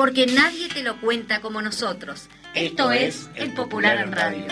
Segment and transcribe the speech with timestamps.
[0.00, 2.30] porque nadie te lo cuenta como nosotros.
[2.54, 4.46] Esto, es El Popular en Radio.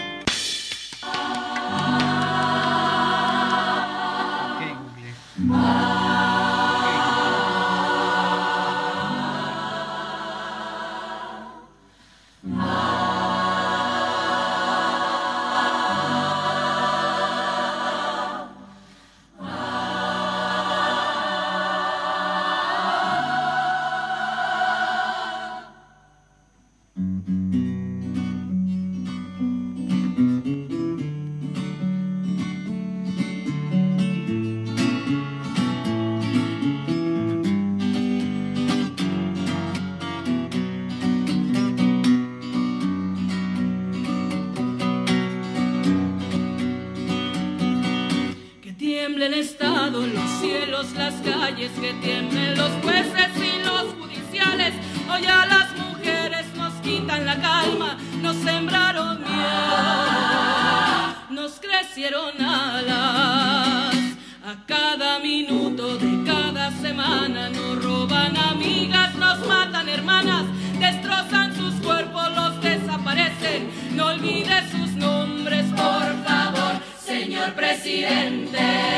[78.01, 78.98] presidente.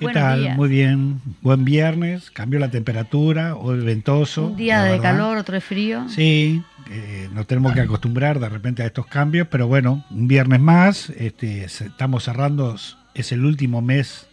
[0.00, 0.56] ¿Qué tal?
[0.56, 1.20] Muy bien.
[1.42, 2.30] Buen viernes.
[2.30, 4.46] Cambió la temperatura, hoy ventoso.
[4.46, 6.08] Un día de calor, otro de frío.
[6.08, 10.58] Sí, eh, nos tenemos que acostumbrar de repente a estos cambios, pero bueno, un viernes
[10.58, 11.10] más.
[11.10, 12.76] Este, estamos cerrando,
[13.14, 14.26] es el último mes,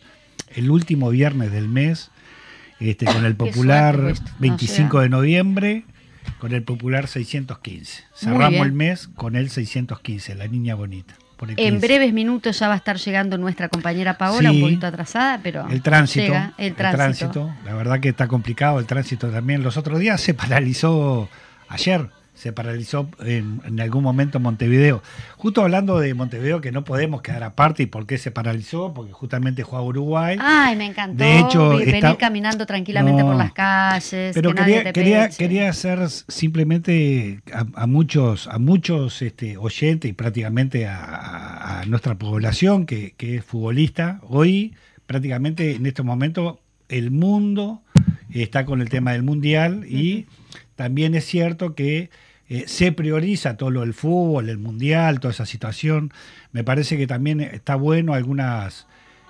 [0.56, 2.12] el último viernes del mes,
[2.80, 5.84] este, con el popular 25 de noviembre
[6.40, 8.04] con el popular 615.
[8.14, 11.16] Cerramos el mes con el 615, la niña bonita.
[11.58, 15.68] En breves minutos ya va a estar llegando nuestra compañera Paola, un poquito atrasada, pero
[15.70, 17.54] el tránsito, el tránsito.
[17.66, 19.64] La verdad que está complicado el tránsito también.
[19.64, 21.30] Los otros días se paralizó
[21.70, 25.02] ayer se paralizó en, algún momento Montevideo.
[25.38, 28.94] Justo hablando de Montevideo, que no podemos quedar aparte, ¿y por qué se paralizó?
[28.94, 30.38] Porque justamente juega Uruguay.
[30.40, 31.24] Ay, me encantó.
[31.24, 34.34] De hecho, venir caminando tranquilamente por las calles.
[34.36, 41.84] Pero quería, quería, quería, hacer simplemente a, muchos, a muchos este, oyentes y prácticamente a,
[41.88, 44.20] nuestra población que, es futbolista.
[44.28, 44.76] Hoy,
[45.06, 46.60] prácticamente en este momento,
[46.90, 47.82] el mundo
[48.32, 50.28] está con el tema del mundial y
[50.76, 52.10] también es cierto que
[52.50, 56.12] eh, se prioriza todo lo del fútbol, el mundial, toda esa situación.
[56.52, 58.88] Me parece que también está bueno algunas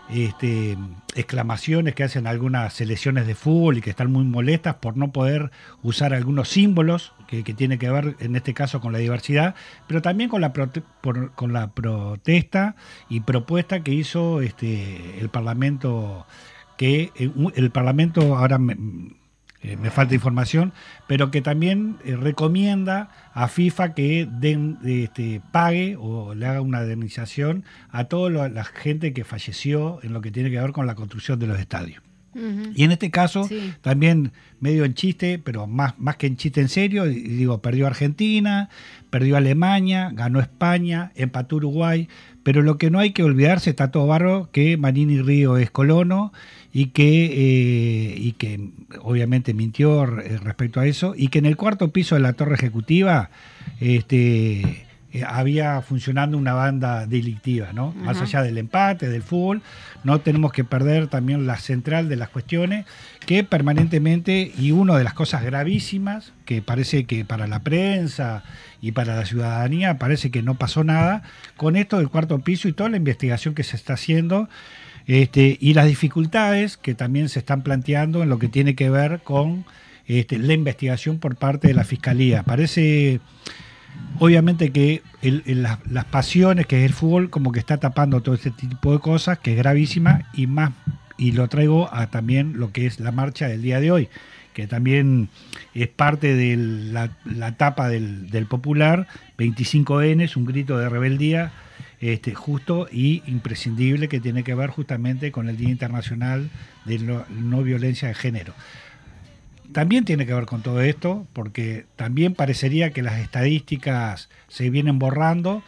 [0.09, 0.77] este,
[1.15, 5.51] exclamaciones que hacen algunas selecciones de fútbol y que están muy molestas por no poder
[5.83, 9.55] usar algunos símbolos que, tiene que ver en este caso con la diversidad,
[9.87, 12.75] pero también con la, con la protesta
[13.09, 16.25] y propuesta que hizo este, el Parlamento
[16.77, 18.77] que eh, el Parlamento ahora me,
[19.67, 20.73] eh, me falta información,
[21.07, 26.81] pero que también eh, recomienda a FIFA que den, este, pague o le haga una
[26.81, 30.95] indemnización a toda la gente que falleció en lo que tiene que ver con la
[30.95, 32.01] construcción de los estadios.
[32.75, 33.49] Y en este caso,
[33.81, 38.69] también medio en chiste, pero más, más que en chiste en serio, digo, perdió Argentina,
[39.09, 42.09] perdió Alemania, ganó España, empató Uruguay,
[42.43, 46.31] pero lo que no hay que olvidarse, está todo barro, que Manini Río es colono
[46.77, 48.69] y que, eh, y que
[49.01, 53.31] obviamente mintió respecto a eso, y que en el cuarto piso de la torre ejecutiva
[53.79, 57.93] este, eh, había funcionando una banda delictiva, ¿no?
[57.93, 59.63] Más allá del empate, del fútbol,
[60.03, 62.85] no tenemos que perder también la central de las cuestiones,
[63.25, 68.43] que permanentemente, y una de las cosas gravísimas, que parece que para la prensa
[68.83, 71.23] y para la ciudadanía parece que no pasó nada,
[71.55, 74.47] con esto del cuarto piso y toda la investigación que se está haciendo,
[75.07, 79.21] este, y las dificultades que también se están planteando en lo que tiene que ver
[79.23, 79.65] con
[80.05, 82.43] este, la investigación por parte de la Fiscalía.
[82.43, 83.21] Parece
[84.19, 88.91] obviamente que las pasiones, que es el fútbol, como que está tapando todo este tipo
[88.91, 90.71] de cosas, que es gravísima, y más,
[91.17, 94.09] y lo traigo a también lo que es la marcha del día de hoy,
[94.53, 95.29] que también
[95.73, 99.07] es parte de la, la etapa del, Popular,
[99.37, 101.51] 25N, es un grito de rebeldía
[101.99, 106.49] este, justo y imprescindible que tiene que ver justamente con el Día Internacional
[106.85, 108.53] de no Violencia de Género
[109.71, 114.99] también tiene que ver con todo esto, porque también parecería que las estadísticas se vienen
[114.99, 115.63] borrando.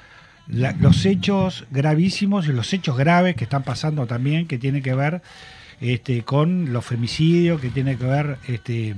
[0.47, 5.21] los hechos gravísimos y los hechos graves que están pasando también, que tienen que ver
[5.79, 8.95] este, con los femicidios, que tiene que ver este,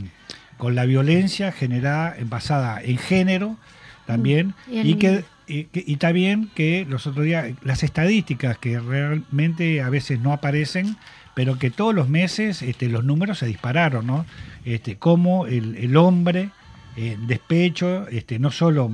[0.57, 3.57] con la violencia generada, basada en género
[4.05, 9.89] también, mm, y, que, y, también que los otros días, las estadísticas que realmente a
[9.89, 10.97] veces no aparecen,
[11.33, 14.25] pero que todos los meses este, los números se dispararon, ¿no?
[14.65, 16.49] Este, cómo el, hombre
[16.95, 18.91] en despecho este, no solo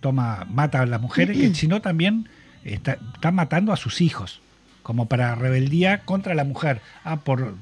[0.00, 2.28] toma, mata a las mujeres, sino también
[2.64, 2.98] está,
[3.32, 4.40] matando a sus hijos,
[4.82, 6.80] como para rebeldía contra la mujer.
[7.04, 7.54] Ah, por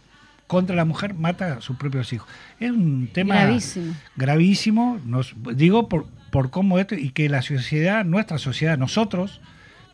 [0.47, 2.29] contra la mujer mata a sus propios hijos.
[2.61, 3.95] Es un tema gravísimo.
[4.17, 9.43] Gravísimo, nos, digo por, por cómo esto, y que la sociedad, nuestra sociedad, nosotros,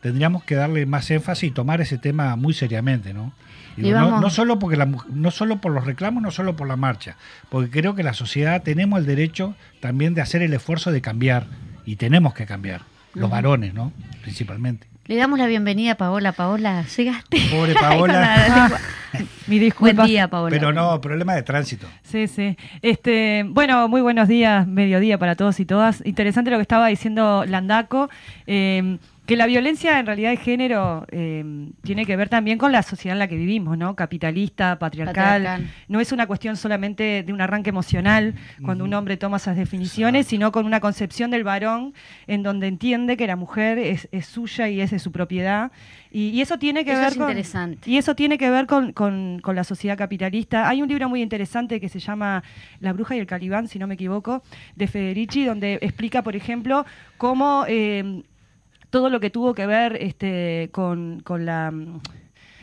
[0.01, 3.33] tendríamos que darle más énfasis y tomar ese tema muy seriamente, ¿no?
[3.75, 7.17] no, solo porque la, no solo por los reclamos, no solo por la marcha,
[7.49, 11.47] porque creo que la sociedad tenemos el derecho también de hacer el esfuerzo de cambiar
[11.85, 12.83] y tenemos que cambiar,
[13.13, 13.91] los varones, ¿no?
[14.21, 14.88] Principalmente.
[15.09, 16.33] Le damos la bienvenida a Paola.
[16.33, 17.41] Paola, llegaste.
[17.49, 18.79] Pobre Paola.
[19.47, 20.03] Mi disculpa.
[20.03, 20.51] Buen día, Paola.
[20.51, 21.87] Pero no, problema de tránsito.
[22.03, 22.55] Sí, sí.
[22.83, 26.05] Este, bueno, muy buenos días, mediodía para todos y todas.
[26.05, 28.07] Interesante lo que estaba diciendo Landaco.
[28.45, 32.81] Eh, que la violencia en realidad de género eh, tiene que ver también con la
[32.81, 33.95] sociedad en la que vivimos, ¿no?
[33.95, 35.69] Capitalista, patriarcal.
[35.87, 38.33] No es una cuestión solamente de un arranque emocional
[38.63, 41.93] cuando un hombre toma esas definiciones, sino con una concepción del varón
[42.25, 45.71] en donde entiende que la mujer es, suya y es de su propiedad.
[46.11, 47.37] Y, eso tiene que ver con.
[47.85, 50.67] Y eso tiene que ver con, la sociedad capitalista.
[50.67, 52.43] Hay un libro muy interesante que se llama
[52.79, 54.41] La bruja y el calibán, si no me equivoco,
[54.75, 56.83] de Federici, donde explica, por ejemplo,
[57.19, 58.23] cómo eh,
[58.89, 61.73] todo lo que tuvo que ver este, con, con la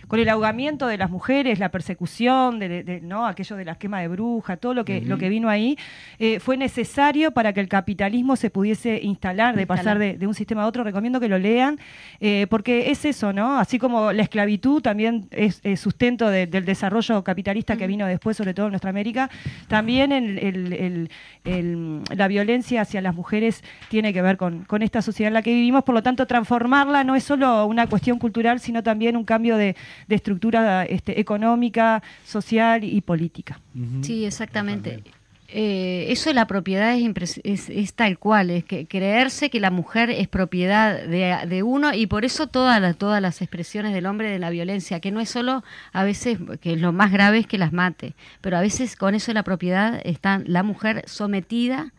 [0.08, 3.26] con el ahogamiento de las mujeres, la persecución, de, ¿no?
[3.26, 5.76] aquello de la quema de bruja, todo lo que, lo que vino ahí,
[6.18, 10.62] eh, fue necesario para que el capitalismo se pudiese instalar, de pasar de, un sistema
[10.62, 10.84] a otro.
[10.84, 11.78] Recomiendo que lo lean,
[12.20, 13.58] eh, porque es eso, ¿no?
[13.58, 18.66] Así como la esclavitud también es, sustento del desarrollo capitalista que vino después, sobre todo
[18.66, 19.28] en nuestra América,
[19.68, 21.10] también
[21.44, 25.52] la violencia hacia las mujeres tiene que ver con, con esta sociedad en la que
[25.52, 29.56] vivimos, por lo tanto, transformarla no es solo una cuestión cultural, sino también un cambio
[29.56, 29.74] de,
[30.08, 33.60] de estructura este, económica, social y política.
[34.02, 35.02] Sí, exactamente.
[35.48, 40.10] Eh, eso de la propiedad es, es, tal cual, es que creerse que la mujer
[40.10, 44.50] es propiedad de, uno y por eso todas todas las expresiones del hombre de la
[44.50, 45.62] violencia, que no es solo
[45.92, 49.28] a veces, que lo más grave es que las mate, pero a veces con eso
[49.28, 51.92] de la propiedad está la mujer sometida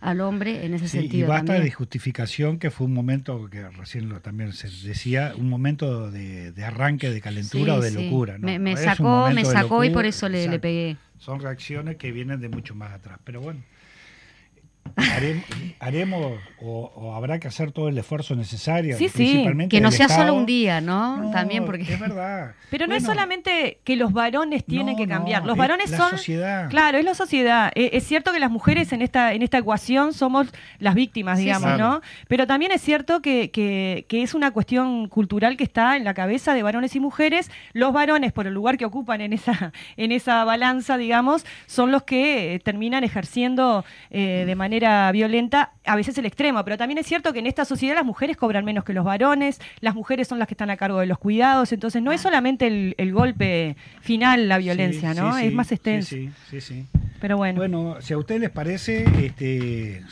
[0.00, 1.26] al hombre en ese sentido.
[1.26, 5.48] Y basta de justificación que fue un momento que recién lo, también se decía, un
[5.48, 8.38] momento de, arranque de calentura o de locura.
[8.38, 10.96] Me, sacó, me sacó y por eso le, le pegué.
[11.18, 13.18] Son reacciones que vienen de mucho más atrás.
[13.24, 13.60] Pero bueno
[15.80, 18.96] haremos, o, habrá que hacer todo el esfuerzo necesario.
[18.96, 21.30] Sí, sí, que no sea solo un día, ¿no?
[21.32, 22.52] También porque es verdad.
[22.70, 25.44] Pero no es solamente que los varones tienen que cambiar.
[25.46, 26.68] los varones la son sociedad.
[26.68, 27.72] Claro, es la sociedad.
[27.74, 31.78] Eh, es cierto que las mujeres en esta en esta ecuación somos las víctimas, digamos,
[31.78, 32.00] ¿no?
[32.28, 36.54] Pero también es cierto que, que, es una cuestión cultural que está en la cabeza
[36.54, 37.50] de varones y mujeres.
[37.72, 42.02] Los varones, por el lugar que ocupan en esa en esa balanza, digamos, son los
[42.02, 44.77] que eh, terminan ejerciendo eh, de manera
[45.12, 48.36] violenta, a veces el extremo, pero también es cierto que en esta sociedad las mujeres
[48.36, 51.18] cobran menos que los varones, las mujeres son las que están a cargo de los
[51.18, 55.36] cuidados, entonces no es solamente el, golpe final la violencia, ¿no?
[55.38, 56.14] es más extenso.
[56.14, 56.86] Sí, sí, sí.
[57.20, 57.58] Pero bueno.
[57.58, 60.02] Bueno, si a ustedes les parece, este,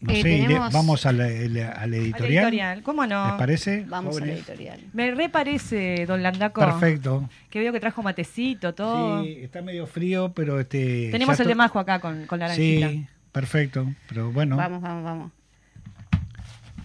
[0.00, 2.82] no eh, sé, vamos al, editorial.
[2.82, 3.26] ¿Cómo no?
[3.28, 3.84] ¿Les parece?
[3.88, 4.80] Vamos al editorial.
[4.92, 6.60] Me reparece, don Landaco.
[6.60, 7.28] Perfecto.
[7.50, 9.24] Que veo que trajo matecito, todo.
[9.24, 11.08] Sí, está medio frío, pero este.
[11.10, 13.06] Tenemos el de Majo acá con, con la Sí,
[13.36, 14.56] Perfecto, pero bueno.
[14.56, 15.32] Vamos, vamos, vamos.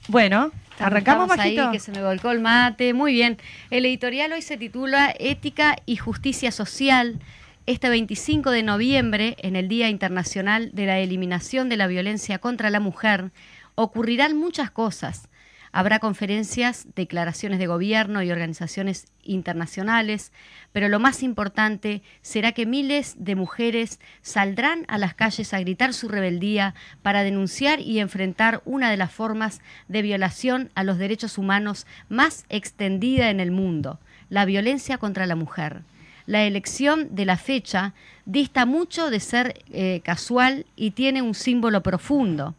[0.10, 1.72] Bueno, arrancamos, ahí, Majito.
[1.72, 2.94] que se me volcó el mate.
[2.94, 3.38] Muy bien.
[3.70, 7.22] El editorial hoy se titula Ética y Justicia Social.
[7.68, 12.70] Este 25 de noviembre, en el Día Internacional de la Eliminación de la Violencia contra
[12.70, 13.32] la Mujer,
[13.76, 15.30] ocurrirán muchas cosas.
[15.74, 20.34] Habrá conferencias, declaraciones de gobierno y organizaciones internacionales,
[20.74, 25.94] pero lo más importante será que miles de mujeres saldrán a las calles a gritar
[25.94, 31.38] su rebeldía para denunciar y enfrentar una de las formas de violación a los derechos
[31.38, 34.00] humanos más extendida en el mundo,
[34.30, 35.84] la violencia contra la mujer.
[36.26, 37.94] La elección de la fecha
[38.26, 42.56] dista mucho de ser eh, casual y tiene un símbolo profundo.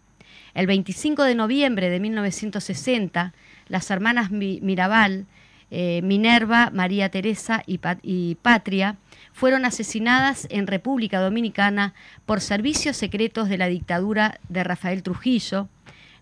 [0.55, 3.33] El 25 de noviembre de 1960,
[3.69, 5.27] las hermanas Mi- Mirabal,
[5.71, 8.97] eh, Minerva, María Teresa y Patria
[9.33, 11.95] fueron asesinadas en República Dominicana
[12.27, 15.69] por servicios secretos de la dictadura de Rafael Trujillo.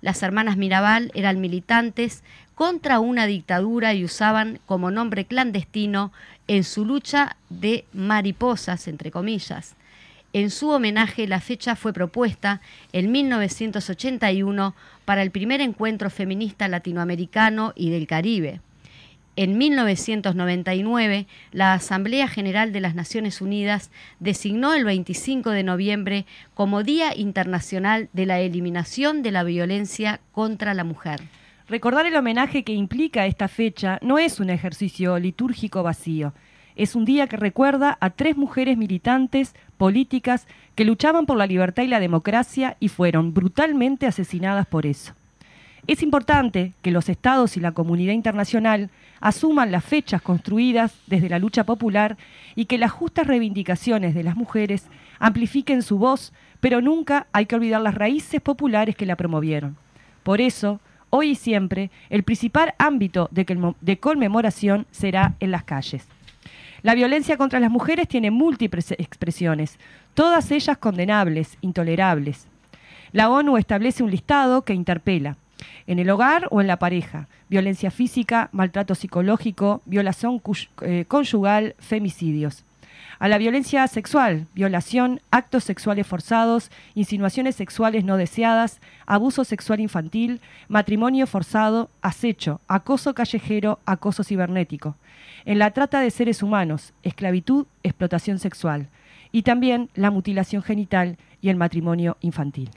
[0.00, 2.22] Las hermanas Mirabal eran militantes
[2.54, 6.12] contra una dictadura y usaban como nombre clandestino
[6.46, 9.74] en su lucha de mariposas, entre comillas.
[10.32, 12.60] En su homenaje, la fecha fue propuesta
[12.92, 18.60] en 1981 para el primer encuentro feminista latinoamericano y del Caribe.
[19.34, 26.82] En 1999, la Asamblea General de las Naciones Unidas designó el 25 de noviembre como
[26.82, 31.20] Día Internacional de la Eliminación de la Violencia contra la Mujer.
[31.68, 36.34] Recordar el homenaje que implica esta fecha no es un ejercicio litúrgico vacío.
[36.80, 41.82] Es un día que recuerda a tres mujeres militantes, políticas, que luchaban por la libertad
[41.82, 45.12] y la democracia y fueron brutalmente asesinadas por eso.
[45.86, 48.88] Es importante que los estados y la comunidad internacional
[49.20, 52.16] asuman las fechas construidas desde la lucha popular
[52.54, 54.86] y que las justas reivindicaciones de las mujeres
[55.18, 59.76] amplifiquen su voz, pero nunca hay que olvidar las raíces populares que la promovieron.
[60.22, 66.08] Por eso, hoy y siempre, el principal ámbito de, conmemoración será en las calles.
[66.82, 69.78] La violencia contra las mujeres tiene múltiples expresiones,
[70.14, 72.46] todas ellas condenables, intolerables.
[73.12, 75.36] La ONU establece un listado que interpela
[75.86, 80.40] en el hogar o en la pareja, violencia física, maltrato psicológico, violación
[80.82, 82.64] eh, conyugal, femicidios.
[83.20, 90.40] A la violencia sexual, violación, actos sexuales forzados, insinuaciones sexuales no deseadas, abuso sexual infantil,
[90.68, 94.96] matrimonio forzado, acecho, acoso callejero, acoso cibernético.
[95.44, 98.88] En la trata de seres humanos, esclavitud, explotación sexual.
[99.32, 102.70] Y también la mutilación genital y el matrimonio infantil.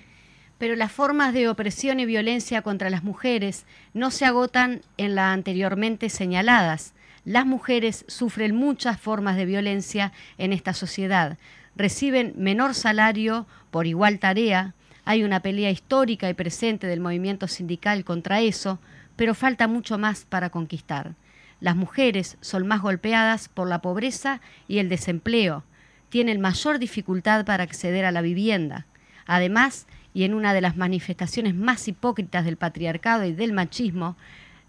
[0.57, 5.33] Pero las formas de opresión y violencia contra las mujeres no se agotan en las
[5.33, 6.93] anteriormente señaladas.
[7.25, 11.37] Las mujeres sufren muchas formas de violencia en esta sociedad.
[11.75, 14.73] Reciben menor salario por igual tarea.
[15.05, 18.79] Hay una pelea histórica y presente del movimiento sindical contra eso,
[19.15, 21.15] pero falta mucho más para conquistar.
[21.61, 25.63] Las mujeres son más golpeadas por la pobreza y el desempleo.
[26.09, 28.85] Tienen mayor dificultad para acceder a la vivienda.
[29.25, 34.17] Además, y en una de las manifestaciones más hipócritas del patriarcado y del machismo,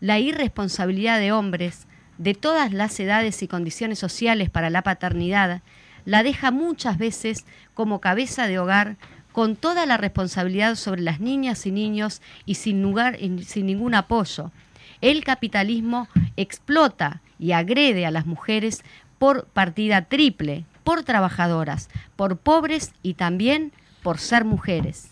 [0.00, 5.62] la irresponsabilidad de hombres de todas las edades y condiciones sociales para la paternidad
[6.04, 8.96] la deja muchas veces como cabeza de hogar
[9.32, 14.52] con toda la responsabilidad sobre las niñas y niños y sin, lugar, sin ningún apoyo.
[15.00, 18.84] El capitalismo explota y agrede a las mujeres
[19.18, 25.10] por partida triple, por trabajadoras, por pobres y también por ser mujeres.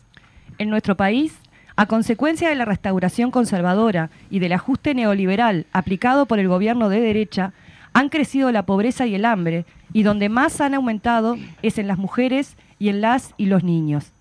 [0.59, 1.35] En nuestro país,
[1.77, 7.01] a consecuencia de la restauración conservadora y del ajuste neoliberal aplicado por el gobierno de
[7.01, 7.53] derecha,
[7.93, 11.99] han crecido la pobreza y el hambre, y donde más han aumentado es en las
[11.99, 14.13] mujeres y en las y los niños.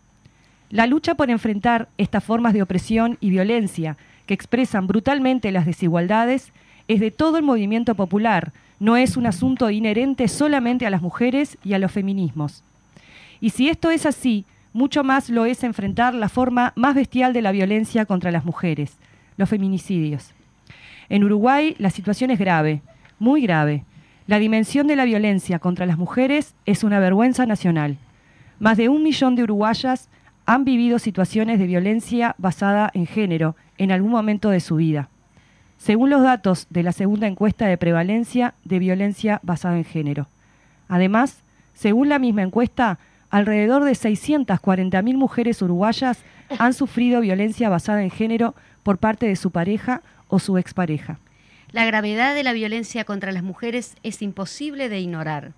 [0.70, 6.52] La lucha por enfrentar estas formas de opresión y violencia que expresan brutalmente las desigualdades
[6.88, 11.58] es de todo el movimiento popular, no es un asunto inherente solamente a las mujeres
[11.64, 12.64] y a los feminismos.
[13.40, 17.42] Y si esto es así, mucho más lo es enfrentar la forma más bestial de
[17.42, 18.98] la violencia contra las mujeres,
[19.38, 20.32] los feminicidios.
[21.10, 22.82] En Uruguay la situación es grave,
[23.20, 23.84] muy grave.
[24.28, 27.98] La dimensión de la violencia contra las mujeres es una vergüenza nacional.
[28.60, 30.10] Más de un millón de uruguayas
[30.46, 35.10] han vivido situaciones de violencia basada en género en algún momento de su vida.
[35.78, 40.28] Según los datos de la segunda encuesta de prevalencia de violencia basada en género.
[40.88, 41.42] Además,
[41.74, 43.00] según la misma encuesta,
[43.32, 46.20] alrededor de 640.000 mujeres uruguayas
[46.60, 51.20] han sufrido violencia basada en género por parte de su pareja o su expareja.
[51.72, 55.54] La gravedad de la violencia contra las mujeres es imposible de ignorar,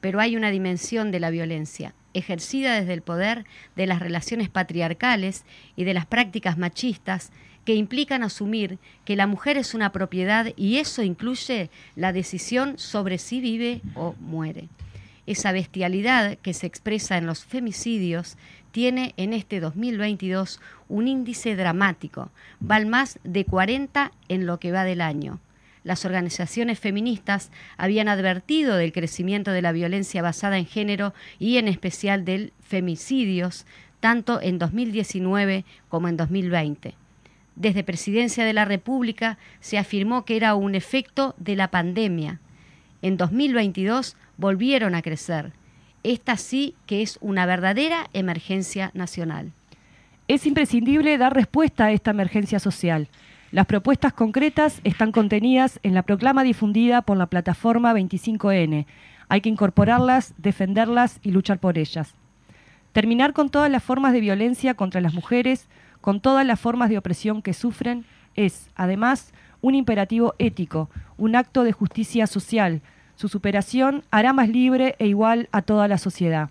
[0.00, 3.44] pero hay una dimensión de la violencia, ejercida desde el poder
[3.76, 5.44] de las relaciones patriarcales
[5.76, 7.30] y de las prácticas machistas,
[7.66, 13.18] que implican asumir que la mujer es una propiedad y eso incluye la decisión sobre
[13.18, 14.68] si vive o muere.
[15.28, 18.38] Esa bestialidad que se expresa en los femicidios
[18.72, 20.58] tiene en este 2022
[20.88, 25.38] un índice dramático, va más de 40 en lo que va del año.
[25.84, 31.68] Las organizaciones feministas habían advertido del crecimiento de la violencia basada en género y en
[31.68, 33.66] especial del femicidios,
[34.00, 36.94] tanto en 2019 como en 2020.
[37.54, 42.40] Desde Presidencia de la República se afirmó que era un efecto de la pandemia.
[43.02, 45.52] En 2022 volvieron a crecer.
[46.02, 49.52] Esta sí que es una verdadera emergencia nacional.
[50.28, 53.08] Es imprescindible dar respuesta a esta emergencia social.
[53.50, 58.86] Las propuestas concretas están contenidas en la proclama difundida por la plataforma 25N.
[59.28, 62.14] Hay que incorporarlas, defenderlas y luchar por ellas.
[62.92, 65.68] Terminar con todas las formas de violencia contra las mujeres,
[66.00, 68.04] con todas las formas de opresión que sufren,
[68.34, 72.82] es, además, un imperativo ético, un acto de justicia social.
[73.18, 76.50] Su superación hará más libre e igual a toda la sociedad.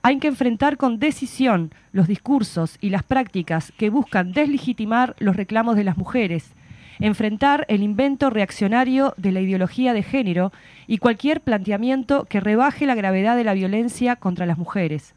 [0.00, 5.76] Hay que enfrentar con decisión los discursos y las prácticas que buscan deslegitimar los reclamos
[5.76, 6.54] de las mujeres,
[7.00, 10.52] enfrentar el invento reaccionario de la ideología de género
[10.86, 15.14] y cualquier planteamiento que rebaje la gravedad de la violencia contra las mujeres.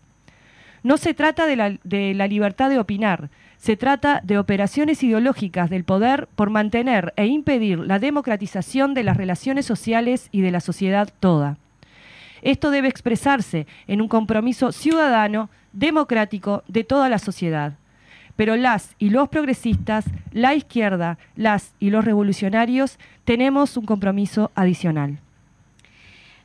[0.84, 6.28] No se trata de la, libertad de opinar, se trata de operaciones ideológicas del poder
[6.36, 11.58] por mantener e impedir la democratización de las relaciones sociales y de la sociedad toda.
[12.42, 17.74] Esto debe expresarse en un compromiso ciudadano, democrático, de toda la sociedad.
[18.36, 25.20] Pero las y los progresistas, la izquierda, las y los revolucionarios, tenemos un compromiso adicional.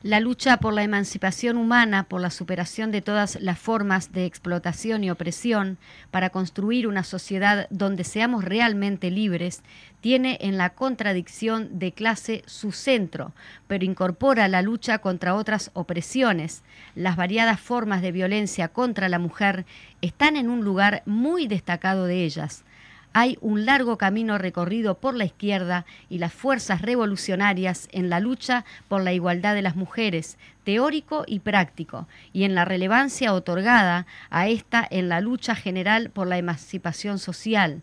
[0.03, 5.05] La lucha por la emancipación humana, por la superación de todas las formas de explotación
[5.05, 5.79] y opresión,
[6.11, 9.63] para construir una sociedad donde seamos realmente libres,
[10.01, 13.33] tiene en la contradicción de clase su centro,
[13.69, 16.65] pero incorpora la lucha contra otras opresiones.
[16.97, 19.67] Las variadas formas de violencia contra la mujer
[20.01, 22.65] están en un lugar muy destacado de ellas
[23.13, 28.65] hay un largo camino recorrido por la izquierda y las fuerzas revolucionarias en la lucha
[28.89, 34.49] por la igualdad de las mujeres, teórico y práctico, y en la relevancia otorgada a
[34.49, 37.83] esta en la lucha general por la emancipación social.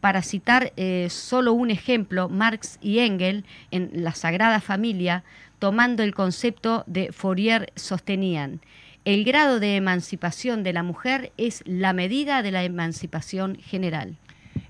[0.00, 5.24] Para citar eh, solo un ejemplo, Marx y Engel en La Sagrada Familia,
[5.58, 8.60] tomando el concepto de Fourier, sostenían,
[9.06, 14.16] el grado de emancipación de la mujer es la medida de la emancipación general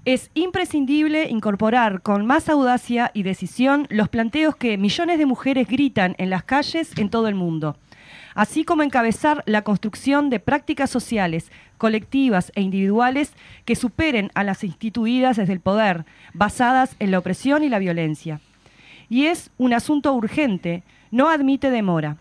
[0.07, 6.14] es imprescindible incorporar con más audacia y decisión los planteos que millones de mujeres gritan
[6.19, 7.77] en las calles en todo el mundo,
[8.37, 13.33] así como encabezar la construcción de prácticas sociales, colectivas e individuales
[13.64, 18.40] que superen a las instituidas desde el poder, basadas en la opresión y la violencia.
[19.09, 22.16] Y es un asunto urgente, no admite demora.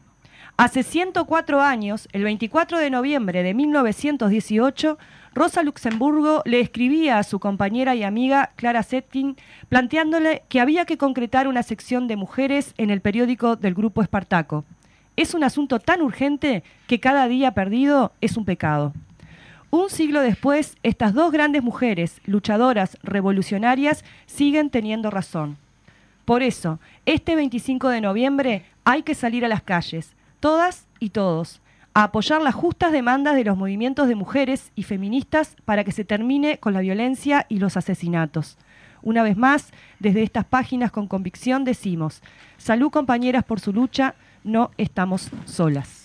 [0.57, 4.97] Hace 104 años, el 24 de noviembre de 1918,
[5.33, 9.35] Rosa Luxemburgo le escribía a su compañera y amiga Clara Zetkin
[9.67, 14.63] planteándole que había que concretar una sección de mujeres en el periódico del Grupo Espartaco.
[15.17, 18.93] Es un asunto tan urgente que cada día perdido es un pecado.
[19.71, 25.57] Un siglo después, estas dos grandes mujeres, luchadoras, revolucionarias, siguen teniendo razón.
[26.23, 30.15] Por eso, este 25 de noviembre hay que salir a las calles,
[30.45, 31.59] todas y todos,
[31.95, 36.05] a apoyar las justas demandas de los movimientos de mujeres y feministas para que se
[36.05, 38.59] termine con la violencia y los asesinatos.
[39.01, 42.21] Una vez más, desde estas páginas con convicción decimos,
[42.57, 46.03] salud compañeras por su lucha, no estamos solas.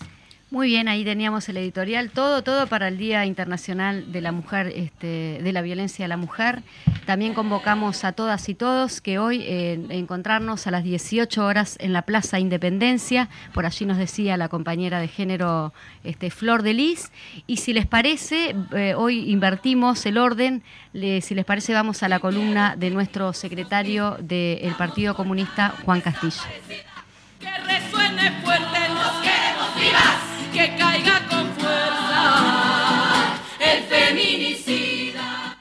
[0.53, 4.73] Muy bien, ahí teníamos el editorial, todo, todo para el Día Internacional de la Mujer,
[4.75, 6.65] este, de la Violencia a la Mujer.
[7.07, 11.93] También convocamos a todas y todos que hoy eh, encontrarnos a las 18 horas en
[11.93, 17.13] la Plaza Independencia, por allí nos decía la compañera de género este, Flor de Lis,
[17.47, 22.19] y si les parece, eh, hoy invertimos el orden, si les parece vamos a la
[22.19, 26.43] columna de nuestro secretario del Partido Comunista, Juan Castillo.
[27.39, 28.79] Que resuene fuerte,
[29.23, 35.57] queremos vivas que caiga con fuerza el feminicida.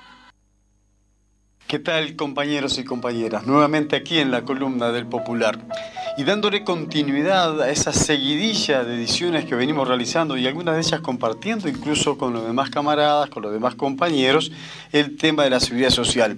[1.67, 3.45] ¿Qué tal compañeros y compañeras?
[3.45, 5.59] Nuevamente aquí en la columna del Popular
[6.17, 11.01] y dándole continuidad a esa seguidilla de ediciones que venimos realizando y algunas de ellas
[11.01, 14.51] compartiendo incluso con los demás camaradas, con los demás compañeros,
[14.91, 16.37] el tema de la seguridad social.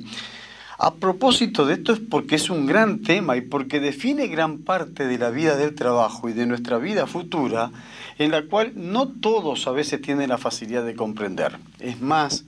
[0.83, 5.05] A propósito de esto es porque es un gran tema y porque define gran parte
[5.05, 7.69] de la vida del trabajo y de nuestra vida futura
[8.17, 11.59] en la cual no todos a veces tienen la facilidad de comprender.
[11.79, 12.45] Es más,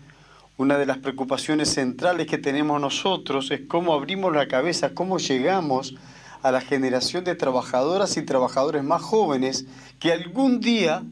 [0.57, 5.93] una de las preocupaciones centrales que tenemos nosotros es cómo abrimos la cabeza, cómo llegamos
[6.41, 9.67] a la generación de trabajadoras y trabajadores más jóvenes
[9.99, 11.03] que algún día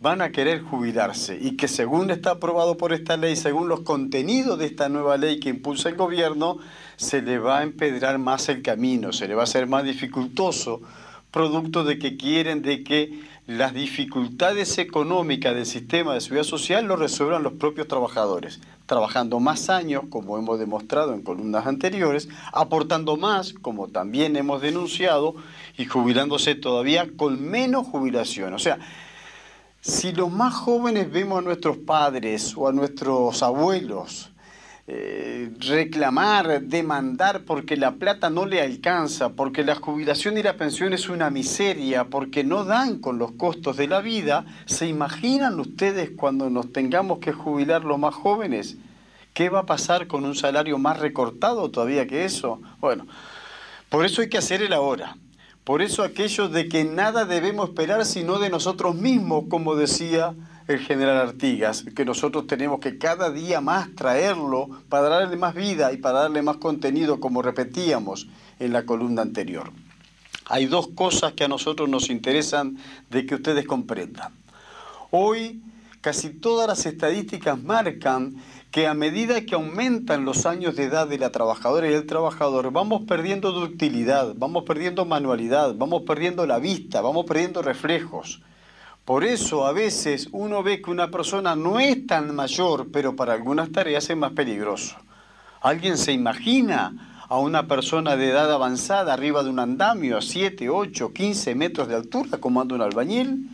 [0.00, 4.58] van a querer jubilarse y que según está aprobado por esta ley, según los contenidos
[4.58, 6.58] de esta nueva ley que impulsa el gobierno,
[6.96, 10.80] se le va a empedrar más el camino, se le va a hacer más dificultoso,
[11.30, 16.96] producto de que quieren de que las dificultades económicas del sistema de seguridad social lo
[16.96, 23.52] resuelvan los propios trabajadores, trabajando más años, como hemos demostrado en columnas anteriores, aportando más,
[23.52, 25.34] como también hemos denunciado,
[25.76, 28.54] y jubilándose todavía con menos jubilación.
[28.54, 28.78] O sea,
[29.80, 34.30] si los más jóvenes vemos a nuestros padres o a nuestros abuelos
[34.92, 40.92] eh, reclamar, demandar porque la plata no le alcanza, porque la jubilación y la pensión
[40.92, 46.10] es una miseria, porque no dan con los costos de la vida, ¿se imaginan ustedes
[46.16, 48.78] cuando nos tengamos que jubilar los más jóvenes?
[49.32, 52.60] ¿Qué va a pasar con un salario más recortado todavía que eso?
[52.80, 53.06] Bueno,
[53.90, 55.16] por eso hay que hacer el ahora.
[55.70, 60.34] Por eso aquello de que nada debemos esperar sino de nosotros mismos, como decía
[60.66, 65.92] el general Artigas, que nosotros tenemos que cada día más traerlo para darle más vida
[65.92, 68.26] y para darle más contenido, como repetíamos
[68.58, 69.70] en la columna anterior.
[70.46, 72.76] Hay dos cosas que a nosotros nos interesan
[73.08, 74.32] de que ustedes comprendan.
[75.12, 75.62] Hoy
[76.00, 78.34] casi todas las estadísticas marcan
[78.70, 82.70] que a medida que aumentan los años de edad de la trabajadora y el trabajador,
[82.70, 88.40] vamos perdiendo ductilidad, vamos perdiendo manualidad, vamos perdiendo la vista, vamos perdiendo reflejos.
[89.04, 93.32] Por eso a veces uno ve que una persona no es tan mayor, pero para
[93.32, 94.96] algunas tareas es más peligroso.
[95.62, 100.68] ¿Alguien se imagina a una persona de edad avanzada arriba de un andamio a 7,
[100.70, 103.48] 8, 15 metros de altura como anda un albañil?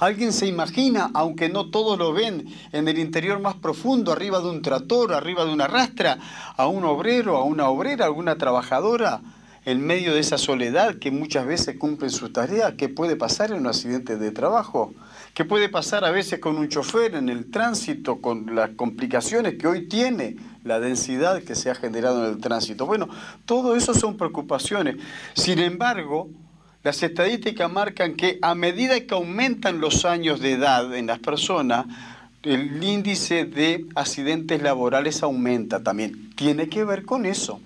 [0.00, 4.48] Alguien se imagina, aunque no todos lo ven, en el interior más profundo, arriba de
[4.48, 6.18] un trator, arriba de una rastra,
[6.56, 9.20] a un obrero, a una obrera, a alguna trabajadora,
[9.66, 13.58] en medio de esa soledad que muchas veces cumple su tarea, ¿qué puede pasar en
[13.58, 14.94] un accidente de trabajo?
[15.34, 19.66] ¿Qué puede pasar a veces con un chofer en el tránsito, con las complicaciones que
[19.66, 22.86] hoy tiene la densidad que se ha generado en el tránsito?
[22.86, 23.10] Bueno,
[23.44, 24.96] todo eso son preocupaciones.
[25.34, 26.30] Sin embargo,
[26.82, 31.86] las estadísticas marcan que a medida que aumentan los años de edad en las personas,
[32.42, 36.30] el índice de accidentes laborales aumenta también.
[36.36, 37.60] Tiene que ver con eso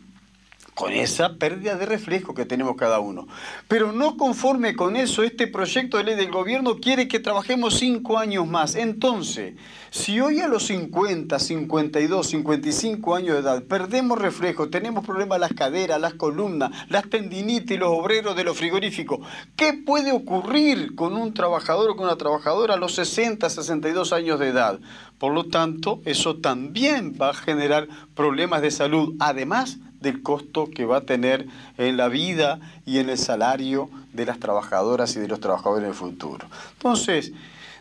[0.74, 3.26] con esa pérdida de reflejo que tenemos cada uno.
[3.68, 8.18] Pero no conforme con eso, este proyecto de ley del gobierno quiere que trabajemos cinco
[8.18, 8.74] años más.
[8.74, 9.54] Entonces,
[9.90, 15.52] si hoy a los 50, 52, 55 años de edad perdemos reflejo, tenemos problemas las
[15.52, 19.20] caderas, las columnas, las tendinitis, los obreros de los frigoríficos,
[19.54, 24.40] ¿qué puede ocurrir con un trabajador o con una trabajadora a los 60, 62 años
[24.40, 24.80] de edad?
[25.18, 30.84] Por lo tanto, eso también va a generar problemas de salud, además del costo que
[30.84, 35.26] va a tener en la vida y en el salario de las trabajadoras y de
[35.26, 36.46] los trabajadores en el futuro.
[36.74, 37.32] Entonces,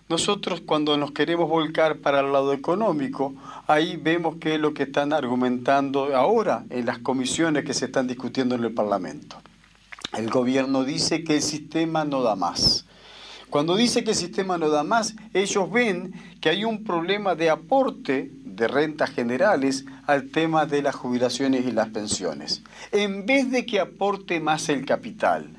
[0.09, 3.35] nosotros cuando nos queremos volcar para el lado económico,
[3.67, 8.07] ahí vemos que es lo que están argumentando ahora en las comisiones que se están
[8.07, 9.37] discutiendo en el Parlamento.
[10.17, 12.85] El gobierno dice que el sistema no da más.
[13.49, 17.49] Cuando dice que el sistema no da más, ellos ven que hay un problema de
[17.49, 22.63] aporte de rentas generales al tema de las jubilaciones y las pensiones.
[22.91, 25.49] En vez de que aporte más el capital,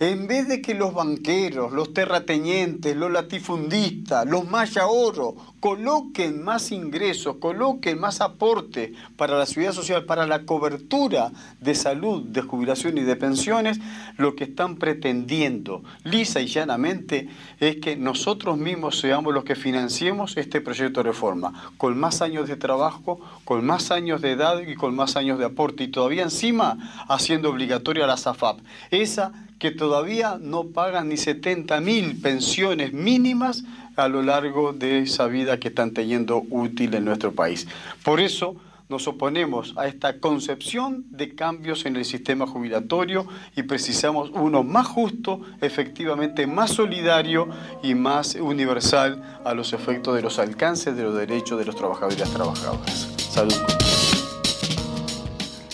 [0.00, 6.72] en vez de que los banqueros, los terratenientes, los latifundistas, los maya oro coloquen más
[6.72, 12.98] ingresos, coloquen más aporte para la seguridad social, para la cobertura de salud, de jubilación
[12.98, 13.80] y de pensiones,
[14.16, 17.28] lo que están pretendiendo lisa y llanamente
[17.60, 22.48] es que nosotros mismos seamos los que financiemos este proyecto de reforma, con más años
[22.48, 26.22] de trabajo, con más años de edad y con más años de aporte, y todavía
[26.22, 28.60] encima haciendo obligatoria la SAFAP.
[28.90, 33.64] Esa que todavía no pagan ni 70 mil pensiones mínimas
[33.98, 37.66] a lo largo de esa vida que están teniendo útil en nuestro país.
[38.04, 38.56] Por eso
[38.88, 44.86] nos oponemos a esta concepción de cambios en el sistema jubilatorio y precisamos uno más
[44.86, 47.48] justo, efectivamente más solidario
[47.82, 52.16] y más universal a los efectos de los alcances de los derechos de los trabajadores
[52.16, 53.14] y las trabajadoras.
[53.30, 54.07] Salud.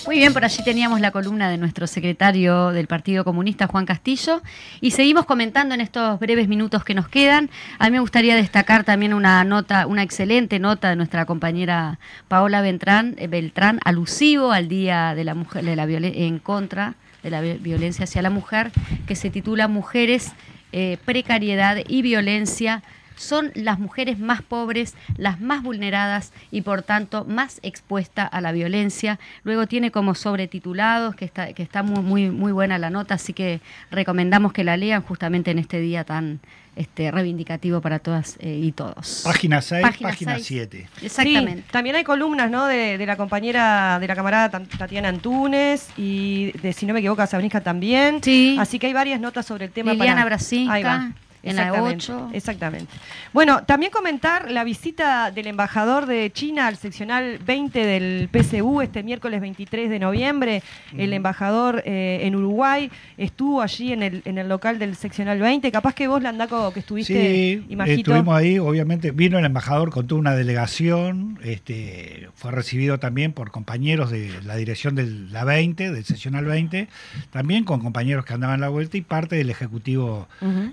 [0.07, 4.43] Muy bien, por allí teníamos la columna de nuestro secretario del Partido Comunista, Juan Castillo,
[4.83, 7.49] y seguimos comentando en estos breves minutos que nos quedan.
[7.79, 12.61] A mí me gustaría destacar también una nota, una excelente nota de nuestra compañera Paola
[12.61, 17.40] Beltrán, eh, Beltrán alusivo al Día de la Mujer de la en contra de la
[17.40, 18.73] violencia hacia la mujer,
[19.07, 20.33] que se titula Mujeres,
[20.73, 22.83] eh, precariedad y violencia
[23.16, 28.53] son las mujeres más pobres, las más vulneradas y por tanto más expuestas a la
[28.53, 29.18] violencia.
[29.42, 33.33] Luego tiene como sobretitulados, que está, que está muy, muy, muy buena la nota, así
[33.33, 36.40] que recomendamos que la lean justamente en este día tan
[36.77, 39.22] este, reivindicativo para todas eh, y todos.
[39.24, 40.88] Página 6, página, 7.
[41.03, 41.64] Exactamente.
[41.70, 42.66] también hay columnas ¿no?
[42.66, 47.61] de, la compañera, de la camarada Tatiana Antunes y de, si no me equivoco, Sabriska
[47.61, 48.22] también.
[48.22, 48.57] Sí.
[48.59, 49.92] Así que hay varias notas sobre el tema.
[49.92, 50.24] Liliana para...
[50.24, 50.68] Brasil.
[51.44, 52.30] En la 8.
[52.33, 52.92] Exactamente.
[53.33, 59.02] Bueno, también comentar la visita del embajador de China al seccional 20 del PCU este
[59.02, 60.62] miércoles 23 de noviembre.
[60.96, 65.70] El embajador eh, en Uruguay estuvo allí en el, en el local del seccional 20.
[65.70, 69.11] Capaz que vos, Landaco, que estuviste, sí, estuvimos ahí, obviamente.
[69.11, 71.38] Vino el embajador con toda una delegación.
[71.44, 76.88] Este, fue recibido también por compañeros de la dirección de la 20, del seccional 20.
[77.30, 80.28] También con compañeros que andaban la vuelta y parte del ejecutivo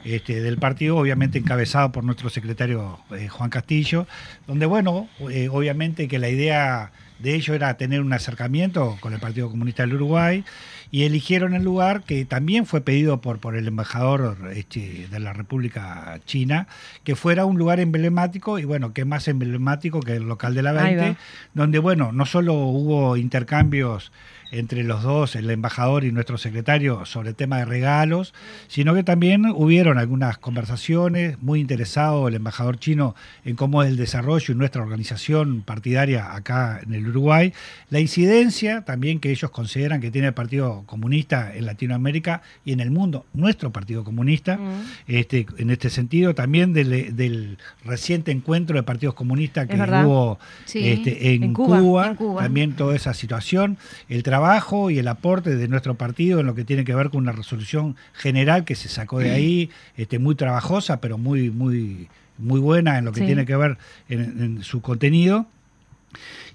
[0.05, 4.07] este, del partido, obviamente encabezado por nuestro secretario eh, Juan Castillo,
[4.47, 9.19] donde, bueno, eh, obviamente que la idea de ello era tener un acercamiento con el
[9.19, 10.43] Partido Comunista del Uruguay
[10.89, 15.33] y eligieron el lugar que también fue pedido por, por el embajador este, de la
[15.33, 16.67] República China,
[17.03, 20.71] que fuera un lugar emblemático y bueno, que más emblemático que el local de la
[20.71, 21.17] 20,
[21.53, 24.11] donde bueno, no solo hubo intercambios
[24.51, 28.33] entre los dos, el embajador y nuestro secretario, sobre el tema de regalos,
[28.67, 33.95] sino que también hubieron algunas conversaciones, muy interesado el embajador chino en cómo es el
[33.95, 37.53] desarrollo y nuestra organización partidaria acá en el Uruguay,
[37.89, 42.81] la incidencia también que ellos consideran que tiene el Partido Comunista en Latinoamérica y en
[42.81, 44.83] el mundo, nuestro Partido Comunista, mm.
[45.07, 50.39] este, en este sentido también del, reciente encuentro de partidos comunistas que hubo
[50.73, 53.77] este, en, Cuba, también toda esa situación,
[54.09, 57.11] el trabajo trabajo y el aporte de nuestro partido en lo que tiene que ver
[57.11, 62.09] con una resolución general que se sacó de ahí, este, muy trabajosa, pero muy, muy,
[62.39, 63.77] muy buena en lo que tiene que ver
[64.09, 65.45] en, su contenido.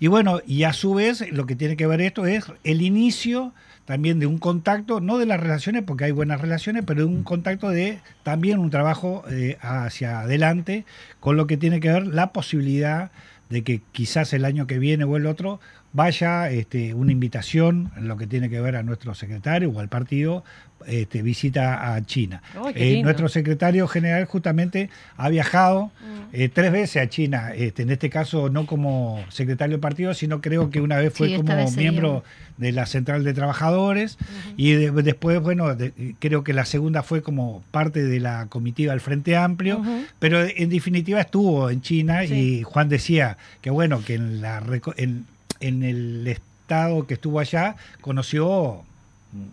[0.01, 3.55] Y bueno, y a su vez lo que tiene que ver esto es el inicio
[3.85, 7.23] también de un contacto, no de las relaciones, porque hay buenas relaciones, pero de un
[7.23, 10.85] contacto de también un trabajo eh, hacia adelante,
[11.21, 13.13] con lo que tiene que ver la posibilidad
[13.49, 15.61] de que quizás el año que viene o el otro
[15.97, 19.89] vaya este, una invitación en lo que tiene que ver a nuestro secretario o al
[19.89, 20.45] partido
[20.87, 22.43] este, visita a China.
[22.75, 26.35] Eh, nuestro secretario general justamente ha viajado mm.
[26.35, 30.43] eh, tres veces a China, este, en este caso no como secretario del partido, sino
[30.43, 32.23] creo que una vez fue como miembro
[32.59, 34.19] de la Central de Trabajadores
[34.59, 35.75] y después, bueno,
[36.19, 39.83] creo que la segunda fue como parte de la comitiva del Frente Amplio,
[40.19, 44.63] pero en definitiva estuvo en China y Juan decía que bueno, que en, la,
[44.97, 45.25] en,
[45.61, 48.85] en el estado que estuvo allá conoció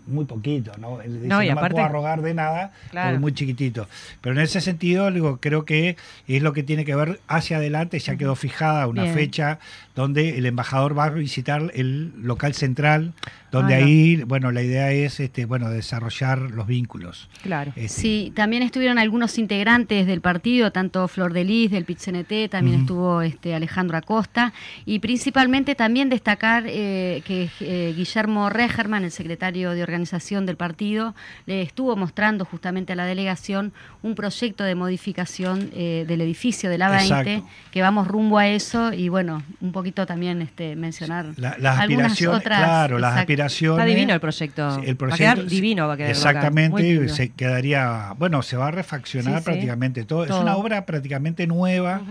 [0.08, 1.00] muy poquito, ¿no?
[1.06, 2.72] no, me puedo arrogar de nada,
[3.20, 3.88] muy chiquitito.
[4.22, 8.00] Pero en ese sentido, digo, creo que es lo que tiene que ver hacia adelante,
[8.00, 9.60] ya quedó fijada una fecha
[9.96, 13.13] donde el embajador va a visitar el local central,
[13.54, 17.30] donde ahí, bueno, la idea es este, bueno, desarrollar los vínculos.
[17.44, 17.72] Claro.
[17.76, 18.02] Este.
[18.02, 23.22] Sí, también estuvieron algunos integrantes del partido, tanto Flor de Lis, del PITCNT, también estuvo
[23.22, 24.54] este, Alejandro Acosta,
[24.86, 31.13] y principalmente también destacar eh, que eh, Guillermo Regerman, el secretario de organización del partido,
[31.46, 36.80] le estuvo mostrando justamente a la delegación un proyecto de modificación eh, del edificio de
[36.80, 41.56] la 20, que vamos rumbo a eso, y bueno, un poquito también este, mencionar la,
[41.60, 42.58] las aspiraciones, otras.
[42.58, 43.42] Claro, las aspiraciones.
[43.73, 44.82] Está divino el proyecto.
[44.84, 48.67] El proyecto va a quedar divino, va a quedar Exactamente, se quedaría, bueno, se va
[48.67, 50.25] a refaccionar prácticamente todo.
[50.25, 52.01] Es una obra prácticamente nueva.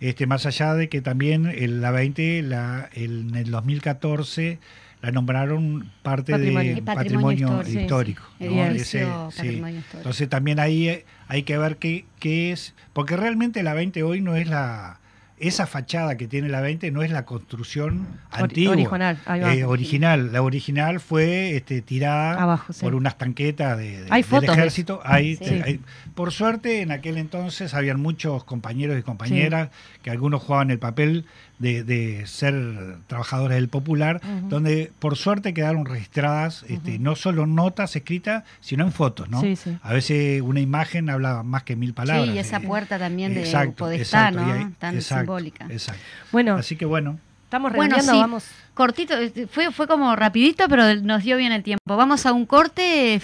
[0.00, 4.58] Este, más allá de que también en la 20, la, en el 2014
[5.00, 8.22] la nombraron parte de patrimonio, histórico.
[9.92, 14.34] Entonces también ahí hay que ver qué, qué es, porque realmente la 20 hoy no
[14.34, 14.98] es la,
[15.48, 18.72] esa fachada que tiene la 20 no es la construcción antigua.
[18.72, 20.32] Original, eh, original.
[20.32, 25.02] La original fue este, tirada por unas tanquetas de, del ejército.
[26.14, 29.70] por suerte, en aquel entonces habían muchos compañeros y compañeras
[30.02, 31.24] que algunos jugaban el papel
[31.58, 38.44] de, ser trabajadores del Popular, donde por suerte quedaron registradas este, no solo notas escritas,
[38.60, 39.42] sino en fotos, ¿no?
[39.82, 42.26] A veces una imagen habla más que mil palabras.
[42.26, 44.72] Sí, y esa puerta también de exacto, ¿no?
[44.78, 45.66] Tan simbólica.
[45.70, 46.02] Exacto.
[46.32, 47.18] Bueno, así que bueno.
[47.44, 48.44] Estamos bueno, vamos.
[48.74, 51.96] Cortito, este, fue, fue como rapidito, pero nos dio bien el tiempo.
[51.96, 53.20] Vamos a un corte,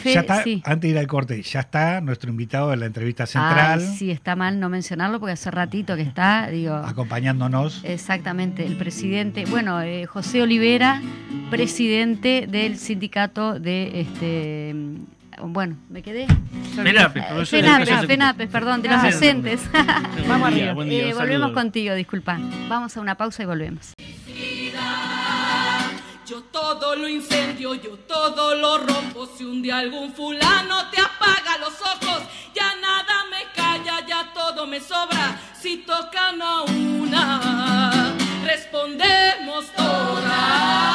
[0.64, 3.80] Antes de ir al corte, ya está nuestro invitado de la entrevista central.
[3.80, 6.74] sí, está mal no mencionarlo porque hace ratito que está, digo.
[6.74, 7.83] Acompañándonos.
[7.83, 11.02] Exactamente, el presidente, bueno, eh, José Olivera,
[11.50, 14.74] presidente del sindicato de este
[15.44, 16.26] bueno, me quedé.
[16.74, 19.61] FENAPES, FENAPES, FENAPES, perdón, de los docentes.
[20.29, 20.74] Vamos arriba.
[20.87, 22.38] Eh, volvemos contigo, disculpa.
[22.68, 23.92] Vamos a una pausa y volvemos.
[26.26, 29.26] Yo todo lo incendio, yo todo lo rompo.
[29.37, 32.22] Si un día algún fulano te apaga los ojos,
[32.55, 35.40] ya nada me calla, ya todo me sobra.
[35.61, 40.89] Si tocan a una, respondemos todas.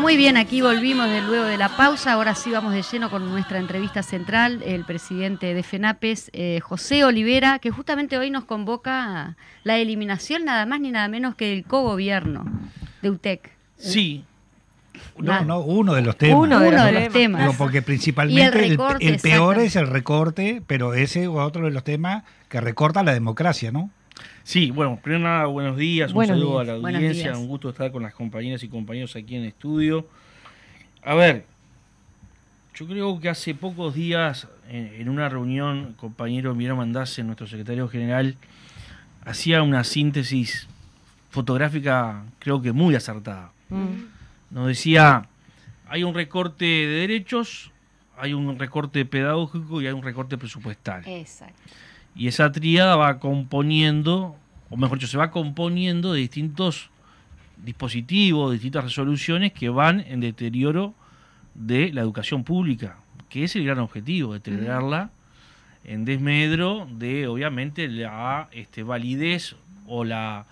[0.00, 2.12] Muy bien, aquí volvimos de luego de la pausa.
[2.12, 7.04] Ahora sí vamos de lleno con nuestra entrevista central, el presidente de FENAPES, eh, José
[7.04, 11.64] Olivera, que justamente hoy nos convoca la eliminación nada más ni nada menos que del
[11.64, 12.44] cogobierno
[13.02, 13.50] de UTEC.
[13.76, 14.24] Sí.
[15.18, 16.38] No, no, uno de los temas.
[16.38, 17.56] Uno de, los, temas.
[17.56, 18.76] porque principalmente el,
[19.20, 23.70] peor es el recorte, pero ese es otro de los temas que recorta la democracia,
[23.70, 23.90] ¿no?
[24.44, 28.02] Sí, bueno, primero nada, buenos días, un saludo a la audiencia, un gusto estar con
[28.02, 30.06] las compañeras y compañeros aquí en el estudio.
[31.02, 31.46] A ver,
[32.74, 37.88] yo creo que hace pocos días, en, una reunión, el compañero Miguel Mandase, nuestro secretario
[37.88, 38.36] general,
[39.24, 40.68] hacía una síntesis
[41.30, 43.50] fotográfica, creo que muy acertada.
[43.70, 44.54] Mm.
[44.54, 45.26] Nos decía,
[45.88, 47.70] hay un recorte de derechos,
[48.18, 51.02] hay un recorte pedagógico y hay un recorte presupuestal.
[51.06, 51.54] Exacto.
[52.16, 54.36] Y esa tríada va componiendo,
[54.70, 56.90] o mejor dicho, se va componiendo de distintos
[57.56, 60.94] dispositivos, de distintas resoluciones que van en deterioro
[61.54, 62.96] de la educación pública,
[63.28, 65.10] que es el gran objetivo, deteriorarla
[65.84, 70.46] en desmedro de, obviamente, la este, validez o la,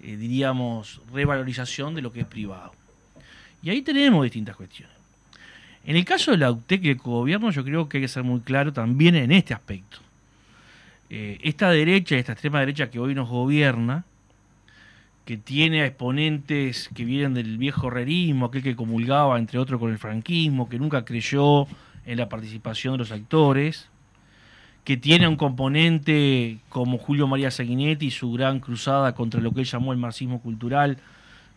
[0.00, 2.72] eh, diríamos, revalorización de lo que es privado.
[3.62, 4.96] Y ahí tenemos distintas cuestiones.
[5.84, 8.22] En el caso de la UTEC y el gobierno, yo creo que hay que ser
[8.22, 9.98] muy claro también en este aspecto.
[11.10, 14.04] Eh, esta derecha, esta extrema derecha que hoy nos gobierna,
[15.24, 19.90] que tiene a exponentes que vienen del viejo herrerismo, aquel que comulgaba, entre otros, con
[19.90, 21.66] el franquismo, que nunca creyó
[22.06, 23.88] en la participación de los actores,
[24.84, 29.66] que tiene un componente como Julio María Sanguinetti su gran cruzada contra lo que él
[29.66, 30.96] llamó el marxismo cultural,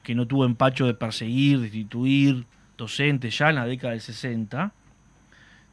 [0.03, 2.43] que no tuvo empacho de perseguir, destituir
[2.77, 4.73] docentes ya en la década del 60,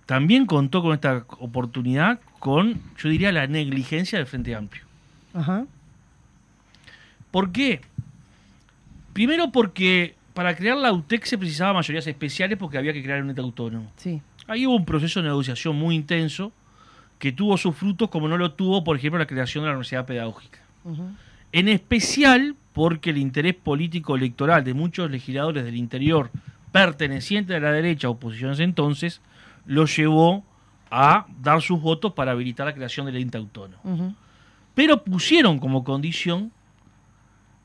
[0.07, 4.85] también contó con esta oportunidad con, yo diría, la negligencia del Frente Amplio.
[5.35, 5.67] Ajá.
[7.31, 7.81] ¿Por qué?
[9.13, 13.31] Primero porque para crear la UTEC se precisaba mayorías especiales porque había que crear un
[13.31, 13.91] ente autónomo.
[13.97, 14.23] Sí.
[14.47, 16.53] Ahí hubo un proceso de negociación muy intenso
[17.19, 20.07] que tuvo sus frutos como no lo tuvo, por ejemplo, la creación de la Universidad
[20.07, 20.61] Pedagógica.
[21.51, 26.31] En especial porque el interés político electoral de muchos legisladores del interior
[26.71, 29.21] pertenecientes a la derecha, oposiciones entonces,
[29.67, 30.45] lo llevó
[30.91, 34.15] a dar sus votos para habilitar la creación del ente autónomo.
[34.75, 36.53] Pero pusieron como condición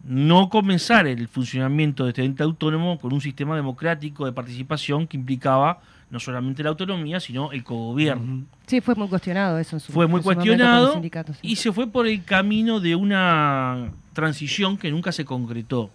[0.03, 5.15] no comenzar el funcionamiento de este ente autónomo con un sistema democrático de participación que
[5.15, 8.45] implicaba no solamente la autonomía, sino el cogobierno.
[8.67, 9.77] Sí, fue muy cuestionado eso.
[9.77, 11.01] En su, fue muy cuestionado
[11.41, 15.89] y se fue por el camino de una transición que nunca se concretó.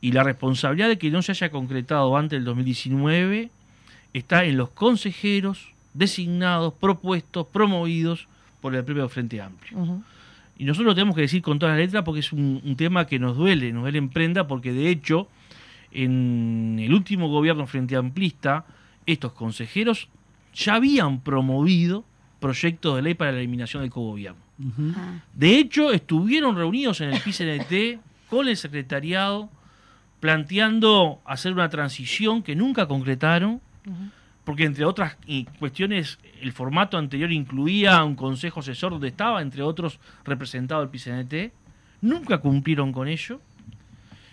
[0.00, 3.50] Y la responsabilidad de que no se haya concretado antes del 2019
[4.14, 8.28] está en los consejeros designados, propuestos, promovidos
[8.60, 10.02] por el propio Frente Amplio.
[10.56, 13.18] Y nosotros lo tenemos que decir con todas las letras porque es un, tema que
[13.18, 15.28] nos duele, nos duele en prenda, porque de hecho,
[15.90, 18.66] en el último gobierno Frente Amplista,
[19.06, 20.08] estos consejeros
[20.54, 22.04] ya habían promovido
[22.40, 24.40] proyectos de ley para la eliminación del cogobierno.
[24.96, 25.20] Ah.
[25.32, 29.48] De hecho, estuvieron reunidos en el PCNT con el secretariado
[30.20, 33.60] planteando hacer una transición que nunca concretaron
[34.50, 35.16] porque entre otras
[35.60, 41.52] cuestiones el formato anterior incluía un consejo asesor donde estaba, entre otros, representado el PCNT.
[42.00, 43.40] Nunca cumplieron con ello.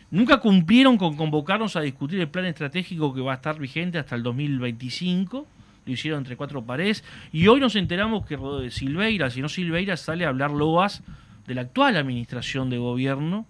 [0.10, 4.16] Nunca cumplieron con convocarnos a discutir el plan estratégico que va a estar vigente hasta
[4.16, 5.46] el 2025.
[5.86, 7.04] Lo hicieron entre cuatro paredes.
[7.32, 11.04] Y hoy nos enteramos que Silveira, si no Silveira, sale a hablar loas
[11.46, 13.46] de la actual administración de gobierno,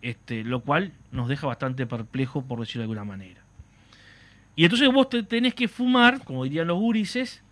[0.00, 3.37] este, lo cual nos deja bastante perplejo, por decirlo de alguna manera.
[4.58, 7.44] Y entonces vos te tenés que fumar, como dirían los gurises,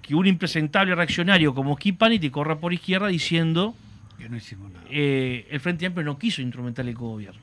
[0.00, 3.74] que un impresentable reaccionario como Kipani te corra por izquierda diciendo
[4.16, 4.86] que no hicimos nada.
[4.88, 7.40] Eh, el Frente Amplio no quiso instrumentar el gobierno.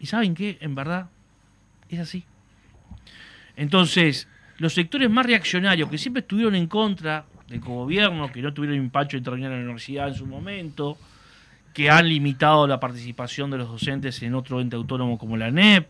[0.00, 1.10] Y saben qué, en verdad,
[1.90, 2.24] es así.
[3.56, 8.78] Entonces, los sectores más reaccionarios que siempre estuvieron en contra del gobierno, que no tuvieron
[8.78, 10.96] empacho de intervenir en la universidad en su momento,
[11.74, 15.86] que han limitado la participación de los docentes en otro ente autónomo como la NEP,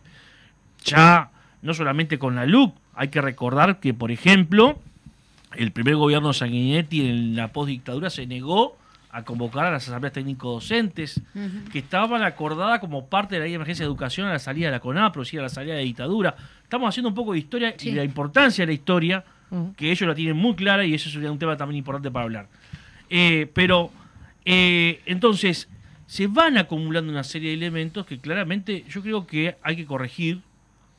[0.83, 1.31] ya
[1.61, 4.79] no solamente con la LUC, hay que recordar que, por ejemplo,
[5.55, 8.77] el primer gobierno Sanguinetti en la postdictadura se negó
[9.11, 11.21] a convocar a las asambleas técnico-docentes,
[11.71, 14.67] que estaban acordadas como parte de la ley de emergencia de educación a la salida
[14.67, 16.35] de la CONAPRO, a la salida de dictadura.
[16.63, 19.23] Estamos haciendo un poco de historia y la importancia de la historia,
[19.75, 22.47] que ellos la tienen muy clara y eso sería un tema también importante para hablar.
[23.09, 23.89] Eh, pero,
[24.45, 25.67] eh, entonces,
[26.05, 30.41] se van acumulando una serie de elementos que claramente yo creo que hay que corregir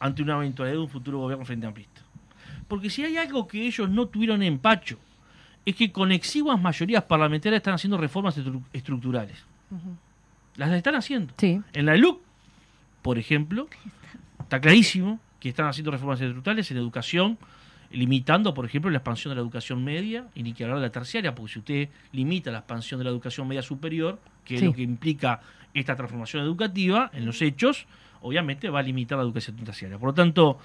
[0.00, 2.00] ante una eventualidad de un futuro gobierno frente amplista.
[2.66, 4.98] Porque si hay algo que ellos no tuvieron empacho,
[5.64, 8.38] es que con exiguas mayorías parlamentarias están haciendo reformas
[8.72, 9.36] estructurales.
[10.56, 11.34] Las están haciendo.
[11.72, 12.20] En la LUC,
[13.02, 13.68] por ejemplo,
[14.40, 17.38] está clarísimo que están haciendo reformas estructurales en educación,
[17.90, 20.92] limitando, por ejemplo, la expansión de la educación media y ni que hablar de la
[20.92, 24.72] terciaria, porque si usted limita la expansión de la educación media superior, que es lo
[24.72, 25.40] que implica
[25.74, 27.86] esta transformación educativa en los hechos,
[28.22, 29.98] obviamente va a limitar la educación terciaria.
[29.98, 30.58] Por lo tanto,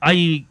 [0.00, 0.46] hay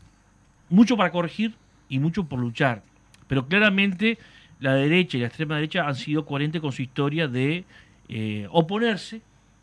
[0.69, 1.53] mucho para corregir
[1.89, 2.83] y mucho por luchar.
[3.27, 4.17] Pero claramente
[4.59, 7.65] la derecha y la extrema derecha han sido coherentes con su historia de
[8.09, 9.21] eh, oponerse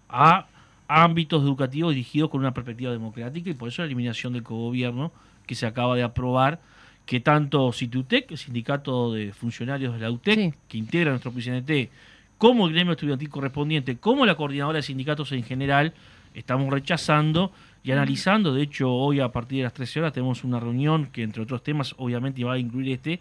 [0.09, 0.47] a
[0.89, 5.12] ámbitos educativos dirigidos con una perspectiva democrática y por eso la eliminación del cogobierno
[5.47, 6.61] que se acaba de aprobar,
[7.07, 11.91] que tanto CITUTEC, el sindicato de funcionarios de la UTEC, que integra nuestro PCNT,
[12.37, 15.95] como el gremio estudiantil correspondiente, como la coordinadora de sindicatos en general,
[16.39, 18.55] estamos rechazando y analizando.
[18.55, 21.62] De hecho, hoy a partir de las 13 horas tenemos una reunión que, entre otros
[21.62, 23.20] temas, obviamente va a incluir este,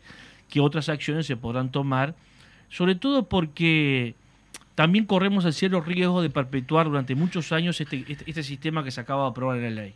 [0.50, 2.16] que otras acciones se podrán tomar,
[2.70, 4.16] sobre todo porque
[4.76, 8.92] también corremos el cierto riesgo de perpetuar durante muchos años este, este, este, sistema que
[8.92, 9.96] se acaba de aprobar en la ley.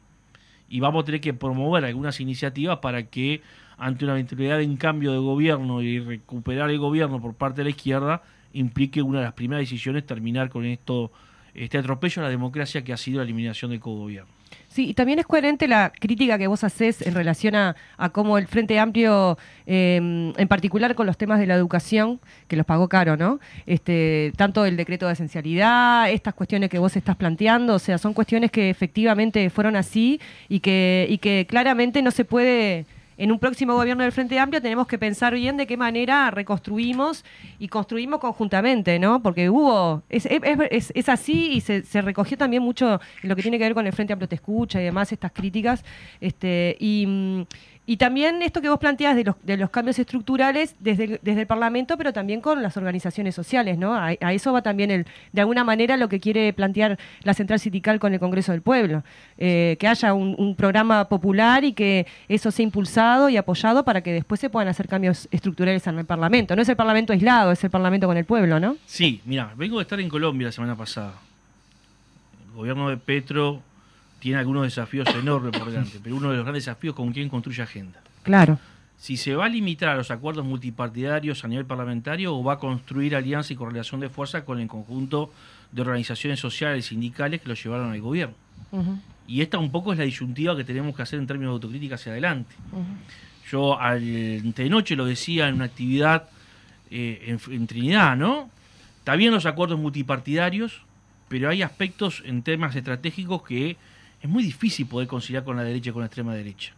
[0.69, 3.41] Y vamos a tener que promover algunas iniciativas para que,
[3.77, 7.69] ante una eventualidad en cambio de gobierno y recuperar el gobierno por parte de la
[7.71, 11.11] izquierda, implique una de las primeras decisiones terminar con esto,
[11.53, 14.31] este atropello a la democracia que ha sido la eliminación del cogobierno.
[14.67, 17.75] Sí, y también es coherente la crítica que vos haces en relación a,
[18.13, 22.65] cómo el Frente Amplio, em, en particular con los temas de la educación, que los
[22.65, 23.39] pagó caro, ¿no?
[23.65, 28.13] Este, tanto el decreto de esencialidad, estas cuestiones que vos estás planteando, o sea, son
[28.13, 32.85] cuestiones que efectivamente fueron así y que, y que claramente no se puede
[33.21, 37.23] en un próximo gobierno del Frente Amplio tenemos que pensar bien de qué manera reconstruimos
[37.59, 39.21] y construimos conjuntamente, ¿no?
[39.21, 40.25] Porque hubo, es,
[41.07, 43.93] así y se, se, recogió también mucho en lo que tiene que ver con el
[43.93, 45.85] Frente Amplio Te Escucha y demás, estas críticas.
[46.19, 47.41] Este, y, mm,
[47.87, 51.41] y también esto que vos planteas de los, de los cambios estructurales desde el, desde
[51.41, 53.95] el Parlamento, pero también con las organizaciones sociales, ¿no?
[53.95, 57.99] A, eso va también, el, de alguna manera, lo que quiere plantear la Central Sindical
[57.99, 59.03] con el Congreso del Pueblo.
[59.37, 64.13] Eh, que haya un, programa popular y que eso sea impulsado y apoyado para que
[64.13, 66.55] después se puedan hacer cambios estructurales en el Parlamento.
[66.55, 68.75] No es el Parlamento aislado, es el Parlamento con el pueblo, ¿no?
[68.85, 71.13] Sí, mira, vengo de estar en Colombia la semana pasada.
[72.49, 73.63] El gobierno de Petro
[74.21, 77.27] tiene algunos desafíos enormes por delante, pero uno de los grandes desafíos es con quién
[77.27, 77.99] construye agenda.
[78.21, 78.59] Claro.
[78.95, 82.59] Si se va a limitar a los acuerdos multipartidarios a nivel parlamentario o va a
[82.59, 85.33] construir alianza y correlación de fuerza con el conjunto
[85.71, 88.35] de organizaciones sociales y sindicales que lo llevaron al gobierno.
[89.27, 91.95] Y esta un poco es la disyuntiva que tenemos que hacer en términos de autocrítica
[91.95, 92.53] hacia adelante.
[93.49, 96.29] Yo al, de noche lo decía en una actividad
[96.91, 98.51] eh, en, en Trinidad, ¿no?
[98.99, 100.83] Está bien los acuerdos multipartidarios,
[101.27, 103.77] pero hay aspectos en temas estratégicos que
[104.21, 106.73] es muy difícil poder conciliar con la derecha y con la extrema derecha.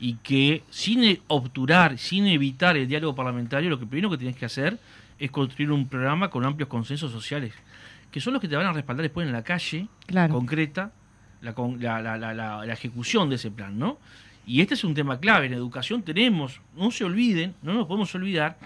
[0.00, 4.44] Y que sin obturar, sin evitar el diálogo parlamentario, lo que primero que tienes que
[4.44, 4.78] hacer
[5.18, 7.52] es construir un programa con amplios consensos sociales,
[8.10, 9.86] que son los que te van a respaldar después en la calle
[10.30, 10.92] concreta
[11.40, 11.54] la,
[12.02, 13.98] la, la, la, ejecución de ese plan, ¿no?
[14.44, 15.46] Y este es un tema clave.
[15.46, 18.58] En educación tenemos, no se olviden, no nos podemos olvidar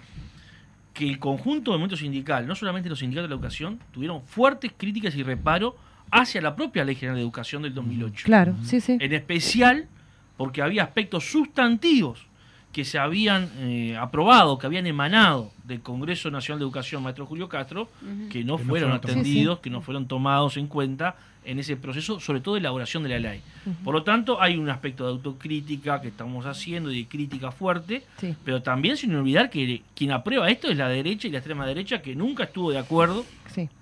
[0.94, 4.72] que el conjunto del movimiento sindical, no solamente los sindicatos de la educación, tuvieron fuertes
[4.74, 5.76] críticas y reparo
[6.10, 8.24] hacia la propia Ley General de Educación del 2008.
[8.24, 8.96] Claro, sí, sí.
[9.00, 9.88] En especial
[10.36, 12.26] porque había aspectos sustantivos
[12.72, 17.48] que se habían eh, aprobado, que habían emanado del Congreso Nacional de Educación, maestro Julio
[17.48, 17.88] Castro,
[18.30, 21.16] que no fueron atendidos, que no fueron tomados en cuenta
[21.46, 23.40] en ese proceso, sobre todo de elaboración de la ley.
[23.84, 28.02] Por lo tanto, hay un aspecto de autocrítica que estamos haciendo y de crítica fuerte,
[28.44, 32.02] pero también sin olvidar que quien aprueba esto es la derecha y la extrema derecha,
[32.02, 33.24] que nunca estuvo de acuerdo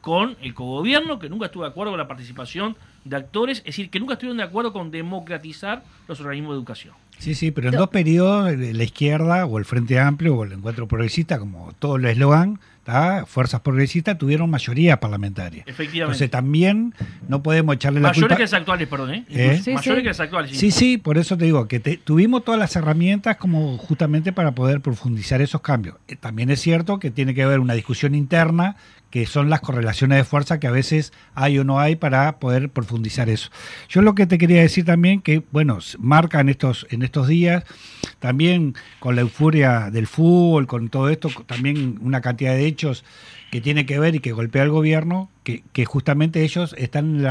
[0.01, 3.91] con el cogobierno, que nunca estuvo de acuerdo con la participación de actores, es decir,
[3.91, 6.95] que nunca estuvieron de acuerdo con democratizar los organismos de educación.
[7.19, 10.89] Sí, sí, pero en dos periodos, la izquierda o el Frente Amplio o el Encuentro
[10.89, 12.61] Progresista, como todo el eslogan,
[13.27, 15.63] fuerzas progresistas tuvieron mayoría parlamentaria.
[15.67, 16.03] Efectivamente.
[16.03, 16.95] Entonces también
[17.29, 18.29] no podemos echarle la culpa.
[18.29, 19.25] Mayores que las actuales, perdón, ¿eh?
[19.31, 19.63] ¿Eh?
[19.75, 20.59] Mayores que las actuales.
[20.59, 20.71] Sí.
[20.71, 25.41] sí, por eso te digo que tuvimos todas las herramientas como justamente para poder profundizar
[25.41, 25.97] esos cambios.
[26.09, 28.77] Eh, también es cierto que tiene que haber una discusión interna
[29.15, 32.69] que son las correlaciones de fuerza que a veces hay o no hay para poder
[32.69, 33.49] profundizar eso.
[33.89, 37.63] Yo lo que te quería decir también que, bueno, marca en estos, en estos días,
[38.19, 43.05] también con la euforia del fútbol, con todo esto, también una cantidad de hechos
[43.53, 47.25] que tiene que ver y que golpea al gobierno, que, justamente ellos están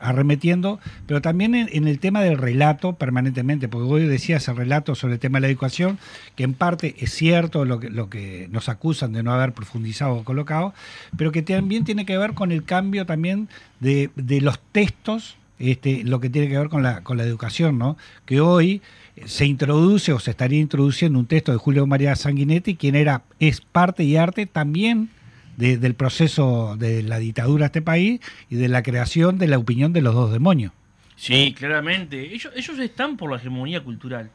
[0.00, 5.14] arremetiendo, pero también en, el tema del relato permanentemente, porque hoy decía ese relato sobre
[5.14, 5.98] el tema de la educación,
[6.34, 10.14] que en parte es cierto lo que, lo que nos acusan de no haber profundizado
[10.14, 10.74] o colocado,
[11.16, 13.48] pero que también tiene que ver con el cambio también
[13.78, 17.78] de, de los textos, este, lo que tiene que ver con la, con la educación,
[17.78, 17.96] ¿no?
[18.26, 18.82] que hoy
[19.24, 23.60] se introduce o se estaría introduciendo un texto de Julio María Sanguinetti, quien era, es
[23.60, 25.10] parte y arte también
[25.56, 29.92] del proceso de la dictadura de este país y de la creación de la opinión
[29.92, 30.72] de los dos demonios.
[31.16, 32.34] Sí, claramente.
[32.34, 34.30] Ellos, ellos están por la hegemonía cultural.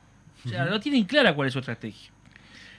[0.45, 2.11] O sea, no tienen clara cuál es su estrategia.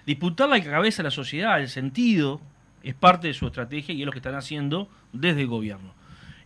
[0.07, 2.41] Disputar la cabeza de la sociedad, el sentido,
[2.83, 5.93] es parte de su estrategia y es lo que están haciendo desde el gobierno.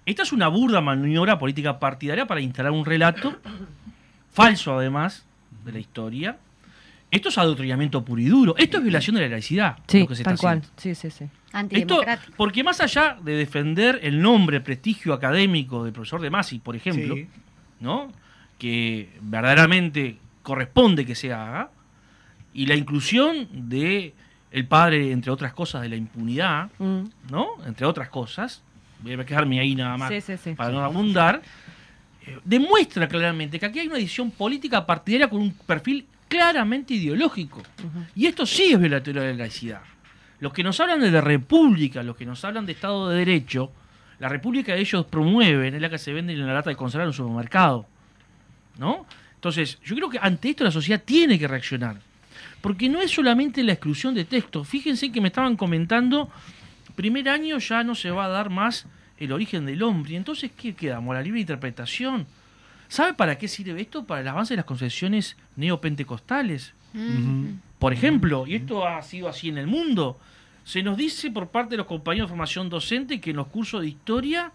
[0.06, 3.36] Esta es una burda maniobra política partidaria para instalar un relato,
[4.32, 5.24] falso además,
[5.64, 6.38] de la historia.
[7.14, 8.56] Esto es adoctrinamiento puro y duro.
[8.58, 9.78] Esto es violación de la laicidad.
[9.86, 10.62] Sí, tal cual.
[10.76, 11.26] Sí, sí, sí.
[11.70, 12.02] Esto,
[12.36, 16.74] porque más allá de defender el nombre, el prestigio académico del profesor de Masi, por
[16.74, 17.14] ejemplo,
[17.78, 18.10] ¿no?
[18.58, 21.70] que verdaderamente corresponde que se haga,
[22.52, 24.12] y la inclusión de
[24.50, 27.02] el padre, entre otras cosas, de la impunidad, mm.
[27.30, 27.48] ¿no?
[27.66, 28.62] Entre otras cosas,
[29.00, 30.12] voy a quedarme ahí nada más
[30.56, 31.42] para no abundar,
[32.26, 37.62] eh, demuestra claramente que aquí hay una edición política partidaria con un perfil claramente ideológico.
[38.16, 39.82] Y esto sí es violatorio de la laicidad.
[40.40, 43.70] Los que nos hablan de la república, los que nos hablan de Estado de Derecho,
[44.18, 47.04] la república que ellos promueven es la que se vende en la lata de conservar
[47.04, 47.86] en un supermercado.
[48.78, 49.06] ¿No?
[49.36, 52.00] Entonces, yo creo que ante esto la sociedad tiene que reaccionar.
[52.60, 54.64] Porque no es solamente la exclusión de texto.
[54.64, 56.28] Fíjense que me estaban comentando,
[56.96, 58.86] primer año ya no se va a dar más
[59.18, 60.16] el origen del hombre.
[60.16, 61.14] Entonces, ¿qué quedamos?
[61.14, 62.26] La libre interpretación.
[62.94, 64.04] ¿Sabe para qué sirve esto?
[64.04, 66.74] Para el avance de las concepciones neopentecostales.
[67.80, 70.16] Por ejemplo, y esto ha sido así en el mundo,
[70.62, 73.80] se nos dice por parte de los compañeros de formación docente que en los cursos
[73.80, 74.52] de historia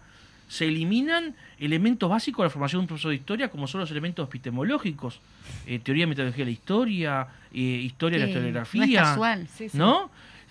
[0.48, 3.90] se eliminan elementos básicos de la formación de un profesor de historia, como son los
[3.90, 5.20] elementos epistemológicos,
[5.66, 9.18] eh, teoría y metodología de la historia, eh, historia de la historiografía,
[9.74, 10.10] no,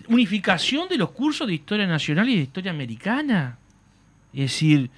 [0.09, 3.57] Unificación de los cursos de historia nacional y de historia americana.
[4.31, 4.91] Es decir,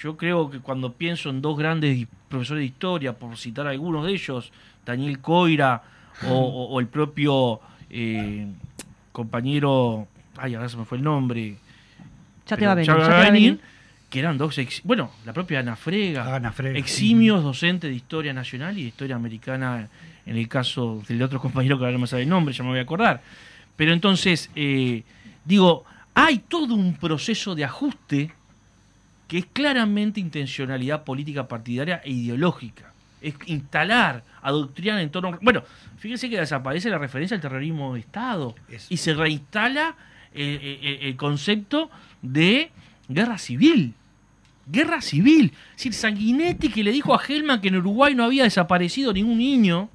[0.00, 4.12] yo creo que cuando pienso en dos grandes profesores de historia, por citar algunos de
[4.12, 4.52] ellos,
[4.86, 5.82] Daniel Coira
[6.28, 8.46] o, el propio eh,
[9.12, 11.56] compañero, ay, ahora se me fue el nombre.
[12.46, 13.60] Ya te va a venir.
[14.08, 16.40] que eran dos, bueno, la propia Ana Frega,
[16.74, 19.88] eximios docentes de historia nacional y de historia americana,
[20.24, 22.70] en el caso del otro compañero que ahora no me sabe el nombre, ya me
[22.70, 23.20] voy a acordar.
[23.76, 25.02] Pero entonces, eh,
[25.44, 25.84] digo,
[26.14, 28.32] hay todo un proceso de ajuste
[29.28, 32.92] que es claramente intencionalidad política partidaria e ideológica.
[33.20, 35.38] Es instalar, adoctrinar en torno...
[35.42, 35.62] Bueno,
[35.98, 38.54] fíjense que desaparece la referencia al terrorismo de Estado
[38.88, 39.96] y se reinstala
[40.32, 41.90] el, concepto
[42.22, 42.70] de
[43.08, 43.94] guerra civil.
[44.66, 45.52] Guerra civil.
[45.70, 49.38] Es decir, Sanguinetti que le dijo a Helman que en Uruguay no había desaparecido ningún
[49.38, 49.90] niño,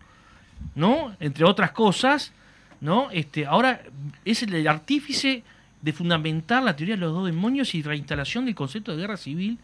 [0.76, 1.16] ¿no?
[1.20, 2.34] Entre otras cosas,
[2.82, 3.10] ¿no?
[3.12, 3.82] Este, ahora
[4.26, 5.44] es el artífice
[5.84, 9.60] de fundamentar la teoría de los dos demonios y reinstalación del concepto de guerra civil,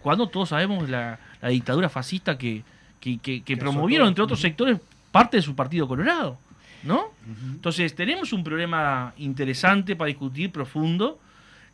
[0.00, 1.18] cuando todos sabemos la,
[1.48, 2.62] dictadura fascista que,
[3.00, 4.78] que, promovieron, entre otros sectores,
[5.10, 6.38] parte de su partido colorado.
[6.84, 7.06] ¿No?
[7.52, 11.18] Entonces, tenemos un problema interesante para discutir, profundo,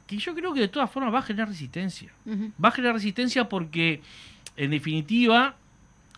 [0.07, 2.13] que yo creo que de todas formas va a generar resistencia.
[2.63, 4.01] Va a generar resistencia porque,
[4.57, 5.57] en definitiva,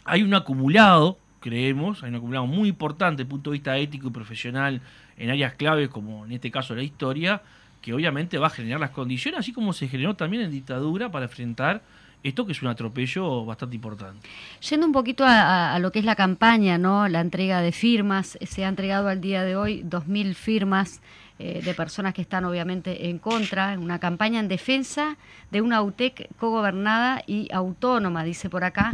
[0.05, 4.09] hay un acumulado, creemos, hay un acumulado muy importante desde el punto de vista ético
[4.09, 4.83] y profesional
[5.17, 7.41] en áreas claves, como en este caso la historia,
[7.81, 11.27] que obviamente va a generar las condiciones, así como se generó también en dictadura para
[11.27, 11.83] enfrentar
[12.23, 14.29] esto que es un atropello bastante importante.
[14.69, 17.09] Yendo un poquito a, lo que es la campaña, ¿no?
[17.09, 21.01] La entrega de firmas, se ha entregado al día de hoy 2.000 firmas
[21.39, 25.17] eh, de personas que están obviamente en contra, en una campaña en defensa
[25.51, 28.93] de una UTEC cogobernada y autónoma, dice por acá,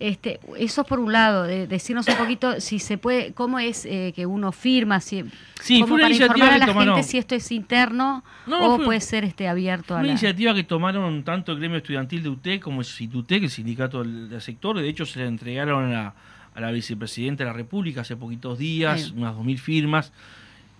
[0.00, 4.12] este, eso por un lado, de, decirnos un poquito si se puede, cómo es eh,
[4.14, 5.24] que uno firma, si,
[5.60, 9.48] sí, como para informar a la gente si esto es interno o puede ser este
[9.48, 10.02] abierto a la...
[10.02, 14.04] Una iniciativa que tomaron tanto el gremio estudiantil de UTEC como el CITUTEC, el sindicato
[14.04, 16.14] del, sector, de hecho se le entregaron a,
[16.54, 20.12] la vicepresidenta de la República hace poquitos días, unas dos mil firmas.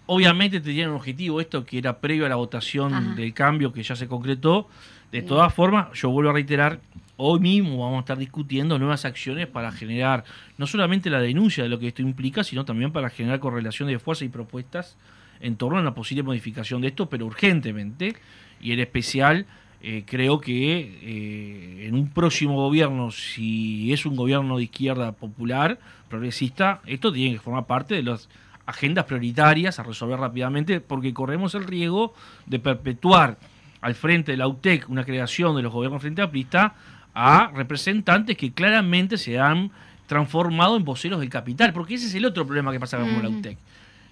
[0.06, 3.94] Obviamente tenían un objetivo esto que era previo a la votación del cambio que ya
[3.94, 4.68] se concretó.
[5.12, 6.80] De todas formas, yo vuelvo a reiterar,
[7.18, 10.24] hoy mismo vamos a estar discutiendo nuevas acciones para generar
[10.56, 13.98] no solamente la denuncia de lo que esto implica, sino también para generar correlación de
[13.98, 14.96] fuerzas y propuestas
[15.40, 18.14] en torno a una posible modificación de esto, pero urgentemente,
[18.60, 19.46] y en especial
[19.82, 25.78] eh, creo que eh, en un próximo gobierno, si es un gobierno de izquierda popular,
[26.08, 28.28] progresista, esto tiene que formar parte de los
[28.64, 32.14] agendas prioritarias a resolver rápidamente porque corremos el riesgo
[32.46, 33.38] de perpetuar
[33.80, 36.74] al frente de la UTEC una creación de los gobiernos frente a Prista
[37.20, 39.72] a representantes que claramente se han
[40.06, 43.28] transformado en voceros del capital, porque ese es el otro problema que pasa con la
[43.28, 43.58] UTEC.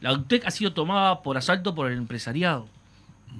[0.00, 2.66] La UTEC ha sido tomada por asalto por el empresariado.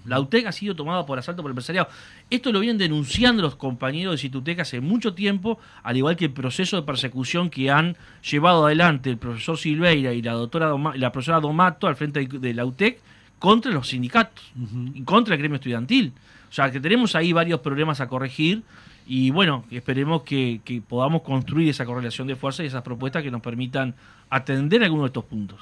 [0.05, 1.89] La UTEC ha sido tomada por asalto por el empresariado.
[2.31, 6.33] Esto lo vienen denunciando los compañeros de Citutec hace mucho tiempo, al igual que el
[6.33, 11.41] proceso de persecución que han llevado adelante el profesor Silveira y la doctora la profesora
[11.41, 13.01] Domato al frente de la UTEC
[13.41, 14.45] contra los sindicatos
[14.95, 16.13] y contra el gremio estudiantil.
[16.49, 18.63] O sea, que tenemos ahí varios problemas a corregir
[19.07, 23.31] y bueno, esperemos que, que podamos construir esa correlación de fuerza y esas propuestas que
[23.31, 23.95] nos permitan
[24.31, 25.61] atender algunos de estos puntos.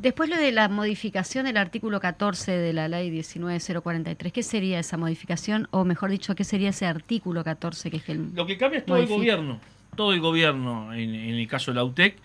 [0.00, 4.96] Después lo de la modificación del artículo 14 de la ley 19043, ¿qué sería esa
[4.96, 5.68] modificación?
[5.72, 8.86] O mejor dicho, ¿qué sería ese artículo 14 que es el Lo que cambia es
[8.86, 9.60] todo el gobierno,
[9.94, 12.16] todo el gobierno en, el caso de la UTEC,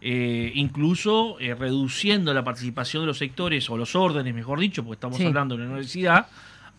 [0.00, 4.96] eh, incluso eh, reduciendo la participación de los sectores o los órdenes, mejor dicho, porque
[4.96, 6.26] estamos hablando de la universidad,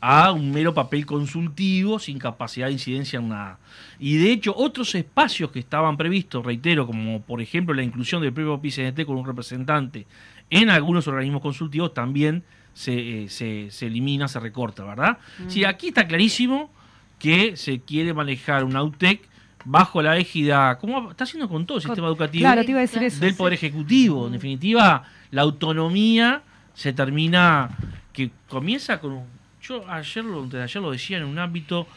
[0.02, 3.60] a un mero papel consultivo sin capacidad de incidencia en nada.
[4.00, 8.34] Y de hecho, otros espacios que estaban previstos, reitero, como por ejemplo la inclusión del
[8.34, 10.08] propio PCNT con un representante
[10.52, 12.44] en algunos organismos consultivos también
[12.74, 15.18] se, eh, se, elimina, se recorta, ¿verdad?
[15.48, 16.70] Sí, aquí está clarísimo
[17.18, 19.28] que se quiere manejar un AUTEC
[19.64, 24.28] bajo la égida, como está haciendo con todo el sistema educativo del Poder Ejecutivo.
[24.28, 26.44] En definitiva, la autonomía
[26.74, 27.70] se termina,
[28.14, 29.41] que comienza con...
[29.62, 31.88] Yo ayer lo, ayer lo decía en un ámbito...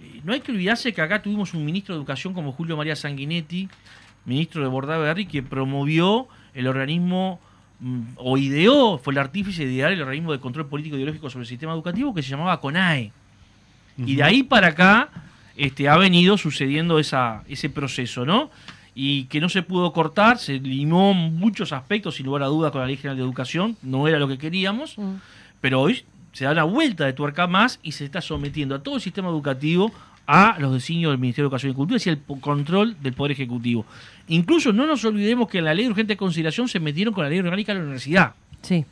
[0.00, 2.96] Eh, no hay que olvidarse que acá tuvimos un ministro de Educación como Julio María
[2.96, 3.68] Sanguinetti,
[4.24, 7.40] ministro de Bordaberry, que promovió el organismo
[7.80, 11.44] Mm, o ideó, fue el artífice de idear el organismo de control político ideológico sobre
[11.44, 13.12] el sistema educativo que se llamaba CONAE.
[13.98, 15.08] Y de ahí para acá
[15.56, 18.50] este, ha venido sucediendo esa, ese proceso, ¿no?
[18.94, 22.80] Y que no se pudo cortar, se limó muchos aspectos, sin lugar a dudas, con
[22.80, 25.14] la Ley General de Educación, no era lo que queríamos, mm.
[25.60, 26.04] pero hoy
[26.38, 29.28] se da una vuelta de tuerca más y se está sometiendo a todo el sistema
[29.28, 29.90] educativo
[30.24, 33.84] a los designios del Ministerio de Educación y Cultura y el control del Poder Ejecutivo.
[34.28, 37.30] Incluso no nos olvidemos que en la ley de urgente consideración se metieron con la
[37.30, 38.34] ley orgánica de la universidad.
[38.62, 38.84] Sí.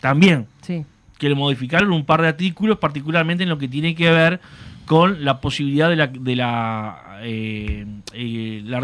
[0.00, 0.48] También.
[0.62, 0.84] Sí.
[1.18, 4.40] Que le modificaron un par de artículos, particularmente en lo que tiene que ver
[4.84, 8.80] con la posibilidad de la, de la eh, eh, la,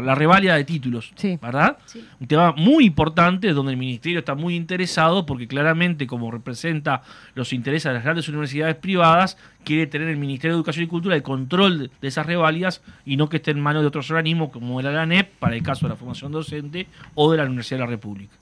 [0.00, 1.78] la, de títulos, ¿verdad?
[2.20, 7.02] Un tema muy importante donde el Ministerio está muy interesado porque claramente como representa
[7.34, 11.16] los intereses de las grandes universidades privadas, quiere tener el Ministerio de Educación y Cultura
[11.16, 14.80] el control de esas reválidas y no que esté en manos de otros organismos como
[14.80, 17.84] era la ANEP para el caso de la formación docente o de la Universidad de
[17.84, 18.34] la República.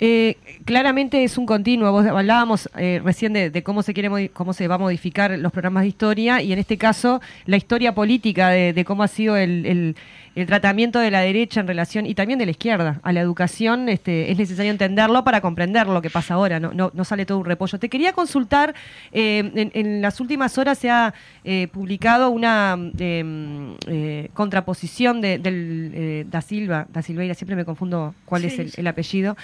[0.00, 1.90] Eh, claramente es un continuo.
[1.92, 5.82] Vos hablábamos eh, recién de, cómo se quiere cómo se va a modificar los programas
[5.82, 9.96] de historia y en este caso la historia política de, cómo ha sido el,
[10.46, 13.88] tratamiento de la derecha en relación y también de la izquierda a la educación.
[13.88, 16.58] Este, es necesario entenderlo para comprender lo que pasa ahora.
[16.58, 17.78] No, no, sale todo un repollo.
[17.78, 18.74] Te quería consultar.
[19.12, 21.14] Eh, en, las últimas horas se ha
[21.72, 23.76] publicado una em,
[24.32, 27.34] contraposición de, del Da Silva, Da Silveira.
[27.34, 29.36] Siempre me confundo cuál es el apellido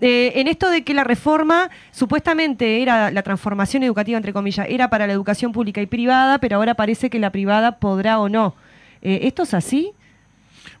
[0.00, 4.88] eh, en esto de que la reforma supuestamente era la transformación educativa, entre comillas, era
[4.88, 8.54] para la educación pública y privada, pero ahora parece que la privada podrá o no.
[9.02, 9.92] Eh, ¿Esto es así?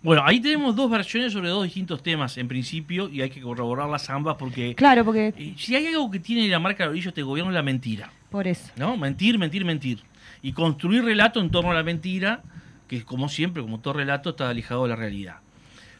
[0.02, 4.08] Bueno, ahí tenemos dos versiones sobre dos distintos temas, en principio, y hay que corroborarlas
[4.08, 4.74] ambas porque...
[4.74, 5.34] Claro, porque...
[5.36, 8.10] Eh, si hay algo que tiene la marca de orillo este gobierno es la mentira.
[8.30, 8.72] Por eso.
[8.76, 8.96] ¿No?
[8.96, 10.02] Mentir, mentir, mentir.
[10.40, 12.42] Y construir relato en torno a la mentira,
[12.88, 15.36] que como siempre, como todo relato, está alejado de la realidad.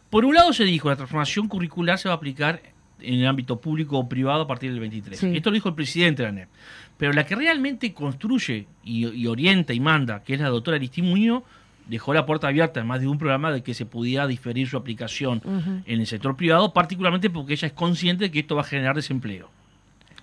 [0.08, 2.62] Por un lado se dijo, la transformación curricular se va a aplicar
[3.02, 5.22] en el ámbito público o privado a partir del 23.
[5.22, 6.48] Esto lo dijo el presidente de la NEP.
[6.96, 11.42] Pero la que realmente construye y, orienta y manda, que es la doctora Aristimuño,
[11.86, 14.76] dejó la puerta abierta en más de un programa de que se pudiera diferir su
[14.76, 15.42] aplicación
[15.86, 18.94] en el sector privado, particularmente porque ella es consciente de que esto va a generar
[18.94, 19.50] desempleo.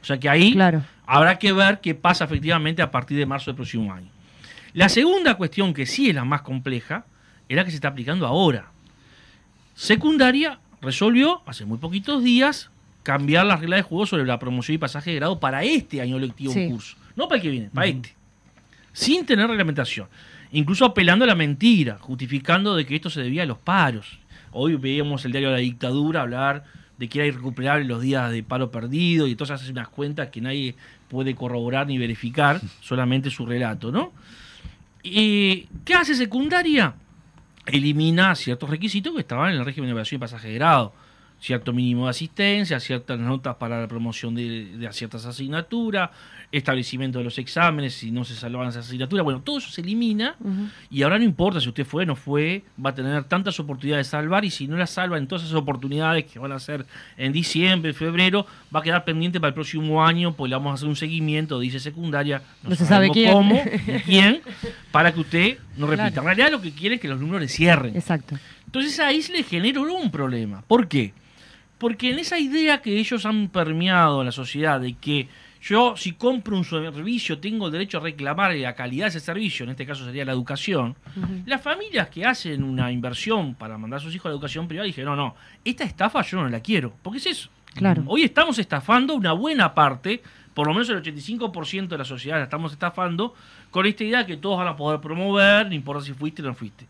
[0.02, 0.58] O sea que ahí
[1.06, 4.10] habrá que ver qué pasa efectivamente a partir de marzo del próximo año.
[4.74, 7.06] La segunda cuestión, que sí es la más compleja,
[7.50, 8.72] es la que se está aplicando ahora.
[9.74, 12.70] Secundaria resolvió hace muy poquitos días
[13.04, 16.20] cambiar las reglas de juego sobre la promoción y pasaje de grado para este año
[16.20, 16.98] lectivo en curso.
[17.16, 18.16] No para el que viene, para este.
[18.94, 20.08] Sin tener reglamentación.
[20.52, 24.20] Incluso apelando a la mentira, justificando de que esto se debía a los paros.
[24.52, 26.64] Hoy veíamos el diario de la dictadura hablar
[26.98, 30.42] de que era irrecuperable los días de paro perdido y entonces hace unas cuentas que
[30.42, 30.76] nadie
[31.10, 34.12] puede corroborar ni verificar, solamente su relato, ¿no?
[35.04, 36.96] ¿Qué hace secundaria?
[37.68, 40.94] Elimina ciertos requisitos que estaban en el régimen de evaluación y pasaje de grado.
[41.40, 46.10] cierto mínimo de asistencia, ciertas notas para la promoción de, ciertas asignaturas,
[46.52, 50.36] establecimiento de los exámenes, si no se salvan esas asignaturas, bueno, todo eso se elimina
[50.90, 54.08] y ahora no importa si usted fue o no fue, va a tener tantas oportunidades
[54.08, 56.86] de salvar y si no las salva en todas esas oportunidades que van a ser
[57.18, 60.74] en diciembre, febrero, va a quedar pendiente para el próximo año, pues le vamos a
[60.76, 63.32] hacer un seguimiento, dice secundaria, no, se sabe quién.
[63.34, 64.42] cómo y quién,
[64.92, 66.22] para que usted no repita.
[66.22, 67.96] En realidad lo que quiere es que los números le cierren.
[67.96, 68.38] Exacto.
[68.66, 70.64] Entonces ahí se le generó un problema.
[70.68, 71.14] ¿Por qué?
[71.78, 75.28] Porque en esa idea que ellos han permeado en la sociedad de que
[75.62, 79.64] yo si compro un servicio tengo el derecho a reclamar la calidad de ese servicio,
[79.64, 80.96] en este caso sería la educación,
[81.46, 84.86] las familias que hacen una inversión para mandar a sus hijos a la educación privada
[84.86, 87.50] dijeron, no, no, esta estafa yo no la quiero, porque es eso.
[87.74, 88.04] Claro.
[88.08, 90.22] Hoy estamos estafando una buena parte,
[90.54, 93.36] por lo menos el 85% de la sociedad la estamos estafando,
[93.70, 96.56] con esta idea que todos van a poder promover, no importa si fuiste o no
[96.56, 96.86] fuiste.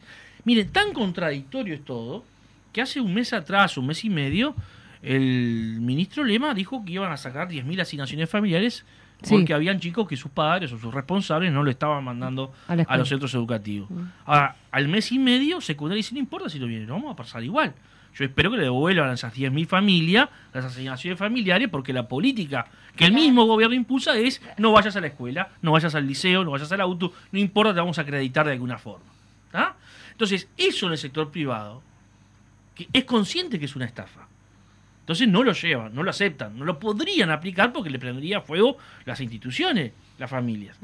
[0.45, 2.24] Miren, tan contradictorio es todo,
[2.72, 4.55] que hace un mes atrás, un mes y medio,
[5.02, 8.86] el ministro Lema dijo que iban a sacar 10.000 asignaciones familiares
[9.28, 13.10] porque habían chicos que sus padres o sus responsables no lo estaban mandando a, los
[13.10, 13.89] centros educativos.
[13.89, 14.04] Mm.
[14.26, 17.43] Ahora, al mes y medio, secundaria dice, no importa si lo vienen, vamos a pasar
[17.43, 17.74] igual.
[18.14, 22.68] Yo espero que le devuelvan a esas 10.000 familias las asignaciones familiares porque la política
[22.95, 26.43] que el mismo gobierno impulsa es no vayas a la escuela, no vayas al liceo,
[26.43, 29.06] no vayas al auto, no importa, te vamos a acreditar de alguna forma.
[30.12, 31.84] Entonces, eso en el sector privado,
[32.74, 34.28] que es consciente que es una estafa.
[35.08, 38.78] Entonces no lo llevan, no lo aceptan, no lo podrían aplicar porque le prendería fuego
[39.05, 40.78] las instituciones, las familias.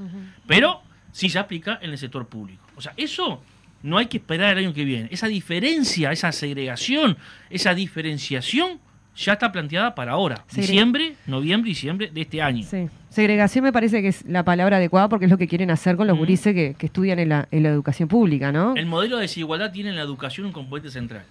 [0.47, 2.65] Pero sí se aplica en el sector público.
[2.77, 3.43] O sea, eso
[3.81, 5.09] no hay que esperar el año que viene.
[5.11, 7.17] Esa diferencia, esa segregación,
[7.49, 8.79] esa diferenciación
[9.13, 10.45] ya está planteada para ahora.
[10.55, 12.65] Diciembre, noviembre, diciembre de este año.
[12.65, 12.87] Sí.
[13.09, 16.07] Segregación me parece que es la palabra adecuada porque es lo que quieren hacer con
[16.07, 18.73] los gurises que, estudian en la, educación pública, ¿no?
[18.77, 21.25] El modelo de desigualdad tiene en la educación un componente central.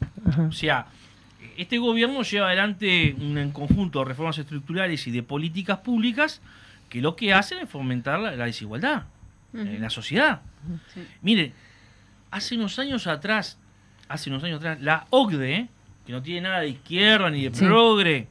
[0.47, 0.89] O sea,
[1.57, 6.41] este gobierno lleva adelante un conjunto de reformas estructurales y de políticas públicas
[6.89, 9.05] que lo que hacen es fomentar la, desigualdad
[9.55, 10.43] en la sociedad.
[11.21, 11.53] Mire,
[12.31, 13.59] hace unos años atrás,
[14.09, 15.69] hace unos años atrás, la OCDE,
[16.07, 18.29] que no tiene nada de izquierda ni de progre,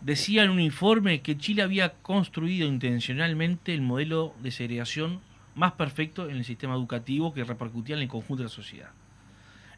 [0.00, 5.20] decía en un informe que Chile había construido intencionalmente el modelo de segregación
[5.54, 8.90] más perfecto en el sistema educativo que repercutía en el conjunto de la sociedad.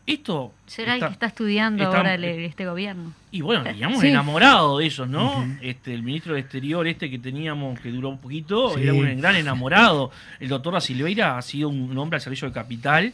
[0.05, 3.13] Esto será el que está estudiando ahora este gobierno.
[3.31, 5.47] Y bueno, digamos enamorado de esos, ¿no?
[5.61, 9.37] Este el ministro de Exterior este que teníamos que duró un poquito, era un gran
[9.37, 10.11] enamorado.
[10.41, 13.13] El doctor Silveira ha sido un hombre al servicio del capital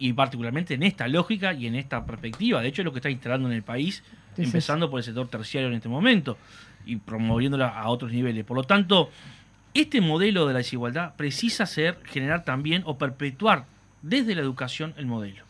[0.00, 2.62] y particularmente en esta lógica y en esta perspectiva.
[2.62, 4.02] De hecho, es lo que está instalando en el país,
[4.36, 6.38] empezando por el sector terciario en este momento
[6.86, 8.44] y promoviéndola a otros niveles.
[8.44, 9.10] Por lo tanto,
[9.74, 13.66] este modelo de la desigualdad precisa ser generar también o perpetuar
[14.00, 15.44] desde la educación el modelo.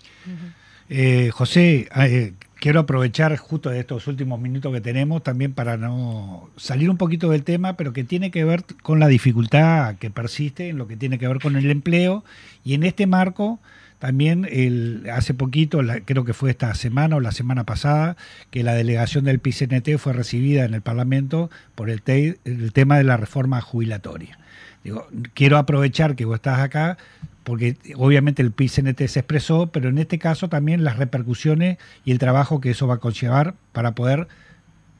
[0.93, 6.51] Eh, José, eh, quiero aprovechar justo de estos últimos minutos que tenemos también para no
[6.57, 10.68] salir un poquito del tema, pero que tiene que ver con la dificultad que persiste
[10.68, 12.24] en lo que tiene que ver con el empleo
[12.64, 13.61] y en este marco
[14.01, 18.16] también el, hace poquito, creo que fue esta semana o la semana pasada,
[18.51, 23.05] que la delegación del PCNT fue recibida en el Parlamento por el, el tema de
[23.05, 24.38] la reforma jubilatoria.
[24.85, 26.97] Digo, quiero aprovechar que vos estás acá
[27.45, 32.18] porque obviamente el PICNT se expresó, pero en este caso también las repercusiones y el
[32.18, 34.28] trabajo que eso va a conllevar para poder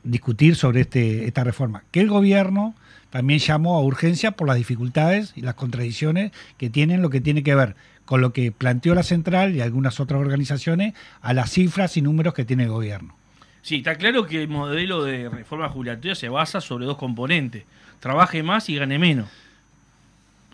[0.03, 1.85] discutir sobre este, esta reforma.
[1.91, 2.75] Que el gobierno
[3.11, 7.43] también llamó a urgencia por las dificultades y las contradicciones que tienen lo que tiene
[7.43, 11.97] que ver con lo que planteó la central y algunas otras organizaciones a las cifras
[11.97, 13.15] y números que tiene el gobierno.
[13.63, 17.65] Sí, está claro que el modelo de reforma jubilatoria se basa sobre dos componentes,
[18.01, 19.29] trabaje más y gane menos.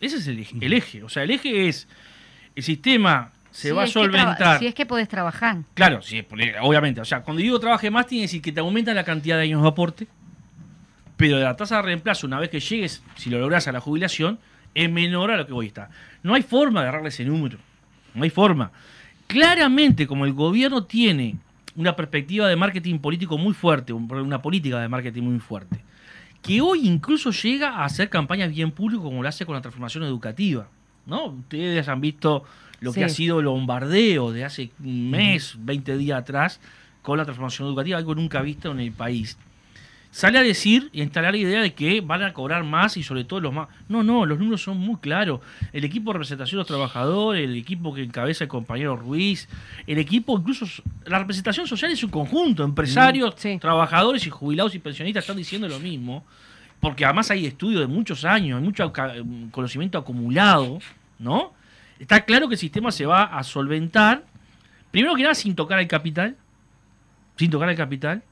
[0.00, 1.88] Ese es el eje, O sea, el eje es
[2.54, 4.58] el sistema se va a solventar.
[4.58, 5.58] Si es que podés trabajar.
[5.74, 6.22] Claro, sí,
[6.60, 7.00] obviamente.
[7.00, 9.44] O sea, cuando digo trabaje más, tiene que decir que te aumenta la cantidad de
[9.44, 10.06] años de aporte,
[11.16, 14.38] pero la tasa de reemplazo, una vez que llegues, si lo logras a la jubilación,
[14.74, 15.88] es menor a lo que hoy está.
[16.22, 17.58] No hay forma de agarrarle ese número.
[18.14, 18.72] No hay forma.
[19.26, 21.36] Claramente, como el gobierno tiene
[21.76, 25.78] una perspectiva de marketing político muy fuerte, una política de marketing muy fuerte,
[26.46, 30.04] que hoy incluso llega a hacer campañas bien públicas como lo hace con la transformación
[30.04, 30.68] educativa.
[31.04, 31.26] ¿no?
[31.26, 32.44] Ustedes han visto
[32.80, 36.60] lo que ha sido el bombardeo de hace un mes, 20 días atrás,
[37.02, 39.36] con la transformación educativa, algo nunca visto en el país
[40.16, 43.02] sale a decir y a instalar la idea de que van a cobrar más y
[43.02, 43.68] sobre todo los más.
[43.86, 45.40] No, no, los números son muy claros.
[45.74, 49.46] El equipo de representación de los trabajadores, el equipo que encabeza el compañero Ruiz,
[49.86, 50.64] el equipo, incluso
[51.04, 55.68] la representación social es un conjunto, empresarios, mm, trabajadores y jubilados y pensionistas están diciendo
[55.68, 56.24] lo mismo,
[56.80, 58.90] porque además hay estudios de muchos años, hay mucho
[59.50, 60.78] conocimiento acumulado,
[61.18, 61.52] ¿no?
[61.98, 64.24] Está claro que el sistema se va a solventar,
[64.90, 66.36] primero que nada sin tocar el capital,
[67.36, 68.22] sin tocar el capital,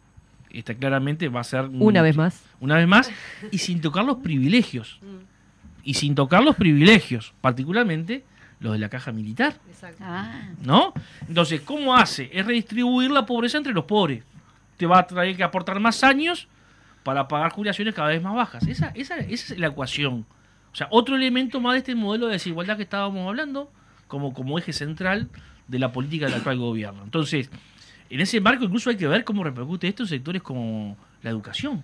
[0.59, 1.64] está claramente va a ser...
[1.64, 2.42] Una vez más.
[2.61, 3.11] Una vez más,
[3.50, 5.00] y sin tocar los privilegios.
[5.86, 8.24] Y sin tocar los privilegios, particularmente
[8.59, 9.55] los de la caja militar.
[10.00, 10.48] Ah.
[10.62, 10.94] ¿No?
[11.28, 12.30] Entonces, ¿cómo hace?
[12.32, 14.24] Es redistribuir la pobreza entre los pobres.
[14.78, 16.48] Te va a traer que aportar más años
[17.02, 18.66] para pagar jubilaciones cada vez más bajas.
[18.66, 20.24] Esa, esa, esa es la ecuación.
[20.72, 23.70] O sea, otro elemento más de este modelo de desigualdad que estábamos hablando,
[24.09, 25.28] como, como eje central
[25.68, 27.02] de la política del actual gobierno.
[27.05, 27.50] Entonces,
[28.11, 31.82] en ese marco incluso hay que ver cómo repercute esto en sectores como la educación.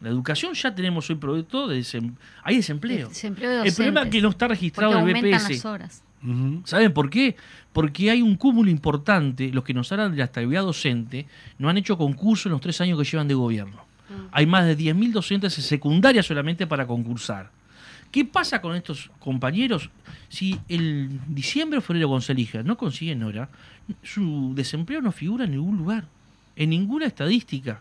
[0.00, 1.76] La educación ya tenemos hoy producto de
[2.42, 3.08] hay desempleo.
[3.64, 5.64] el problema es que no está registrado el BPS.
[6.64, 7.36] ¿Saben por qué?
[7.72, 11.26] Porque hay un cúmulo importante, los que nos hablan de la estabilidad docente
[11.58, 13.84] no han hecho concurso en los tres años que llevan de gobierno.
[14.08, 14.28] Mm.
[14.32, 17.50] Hay más de 10.000 docentes en secundaria solamente para concursar.
[18.12, 19.88] ¿Qué pasa con estos compañeros?
[20.28, 23.48] Si el diciembre o febrero González no consiguen hora,
[24.02, 26.04] su desempleo no figura en ningún lugar,
[26.54, 27.80] en ninguna estadística.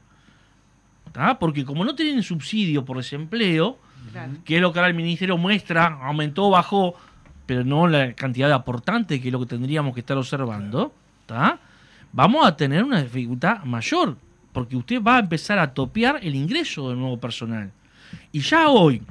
[1.37, 3.77] Porque como no tienen subsidio por desempleo,
[4.45, 6.95] que es lo que ahora el ministerio muestra, aumentó, bajó,
[7.45, 10.93] pero no la cantidad de aportantes que es lo que tendríamos que estar observando,
[12.13, 14.15] vamos a tener una dificultad mayor,
[14.53, 17.69] porque usted va a empezar a topear el ingreso del nuevo personal.
[18.31, 19.01] Y ya hoy,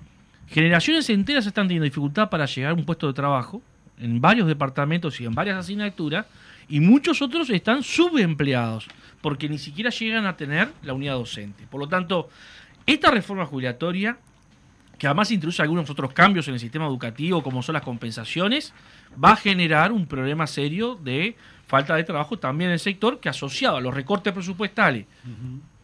[0.51, 3.63] generaciones enteras están teniendo dificultad para llegar a un puesto de trabajo
[3.99, 6.27] en varios departamentos y en varias asignaturas,
[6.69, 8.89] y muchos otros están subempleados
[9.21, 11.67] porque ni siquiera llegan a tener la unidad docente.
[11.69, 12.31] Por lo tanto,
[12.87, 14.17] esta reforma jubilatoria,
[14.99, 18.73] que además introduce algunos otros cambios en el sistema educativo, como son las compensaciones,
[19.23, 21.37] va a generar un problema serio de
[21.67, 25.07] falta de trabajo también en el sector, que asociado a los recortes presupuestales,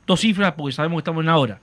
[0.07, 1.61] dos cifras porque sabemos que estamos en la hora,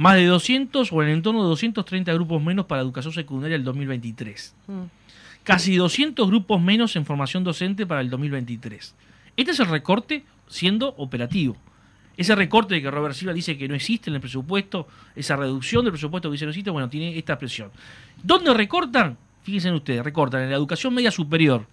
[0.00, 3.64] más de 200 o en el entorno de 230 grupos menos para educación secundaria el
[3.64, 4.54] 2023.
[4.66, 4.82] Mm.
[5.44, 8.94] Casi 200 grupos menos en formación docente para el 2023.
[9.36, 11.54] Este es el recorte siendo operativo.
[12.16, 15.84] Ese recorte de que Robert Silva dice que no existe en el presupuesto, esa reducción
[15.84, 17.70] del presupuesto que dice no existe, bueno, tiene esta presión.
[18.22, 19.18] ¿Dónde recortan?
[19.42, 21.66] Fíjense ustedes, recortan en la educación media superior.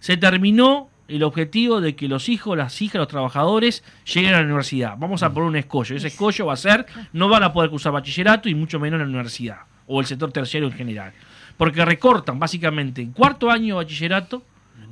[0.00, 3.82] Se terminó el objetivo de que los hijos, las hijas, los trabajadores
[4.12, 4.94] lleguen a la universidad.
[4.96, 5.96] Vamos a poner un escollo.
[5.96, 9.06] Ese escollo va a ser, no van a poder cursar bachillerato y mucho menos en
[9.06, 11.12] la universidad o el sector terciario en general.
[11.56, 14.42] Porque recortan básicamente en cuarto año de bachillerato,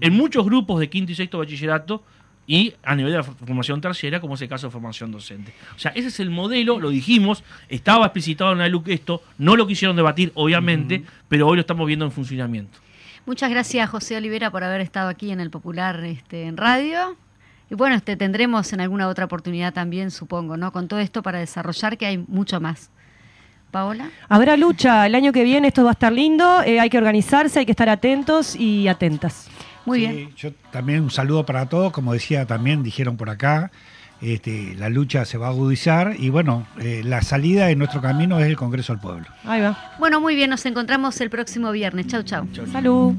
[0.00, 2.02] en muchos grupos de quinto y sexto bachillerato,
[2.48, 5.52] y a nivel de la formación terciaria, como es el caso de formación docente.
[5.76, 9.54] O sea, ese es el modelo, lo dijimos, estaba explicitado en la LUC esto, no
[9.54, 12.78] lo quisieron debatir, obviamente, pero hoy lo estamos viendo en funcionamiento.
[13.26, 17.16] Muchas gracias, José Olivera, por haber estado aquí en el Popular este, en Radio.
[17.70, 20.72] Y bueno, este, tendremos en alguna otra oportunidad también, supongo, ¿no?
[20.72, 22.90] Con todo esto para desarrollar, que hay mucho más.
[23.70, 24.10] Paola.
[24.30, 27.58] Habrá lucha el año que viene, esto va a estar lindo, eh, hay que organizarse,
[27.58, 29.50] hay que estar atentos y atentas.
[29.84, 30.34] Muy bien.
[30.36, 33.70] Yo también un saludo para todos, como decía también, dijeron por acá,
[34.20, 38.38] este, la lucha se va a agudizar y bueno, eh, la salida de nuestro camino
[38.40, 39.26] es el Congreso del Pueblo.
[39.44, 39.94] Ahí va.
[39.98, 42.08] Bueno, muy bien, nos encontramos el próximo viernes.
[42.08, 42.46] Chau, chau.
[42.52, 42.66] chau.
[42.66, 43.14] Salud.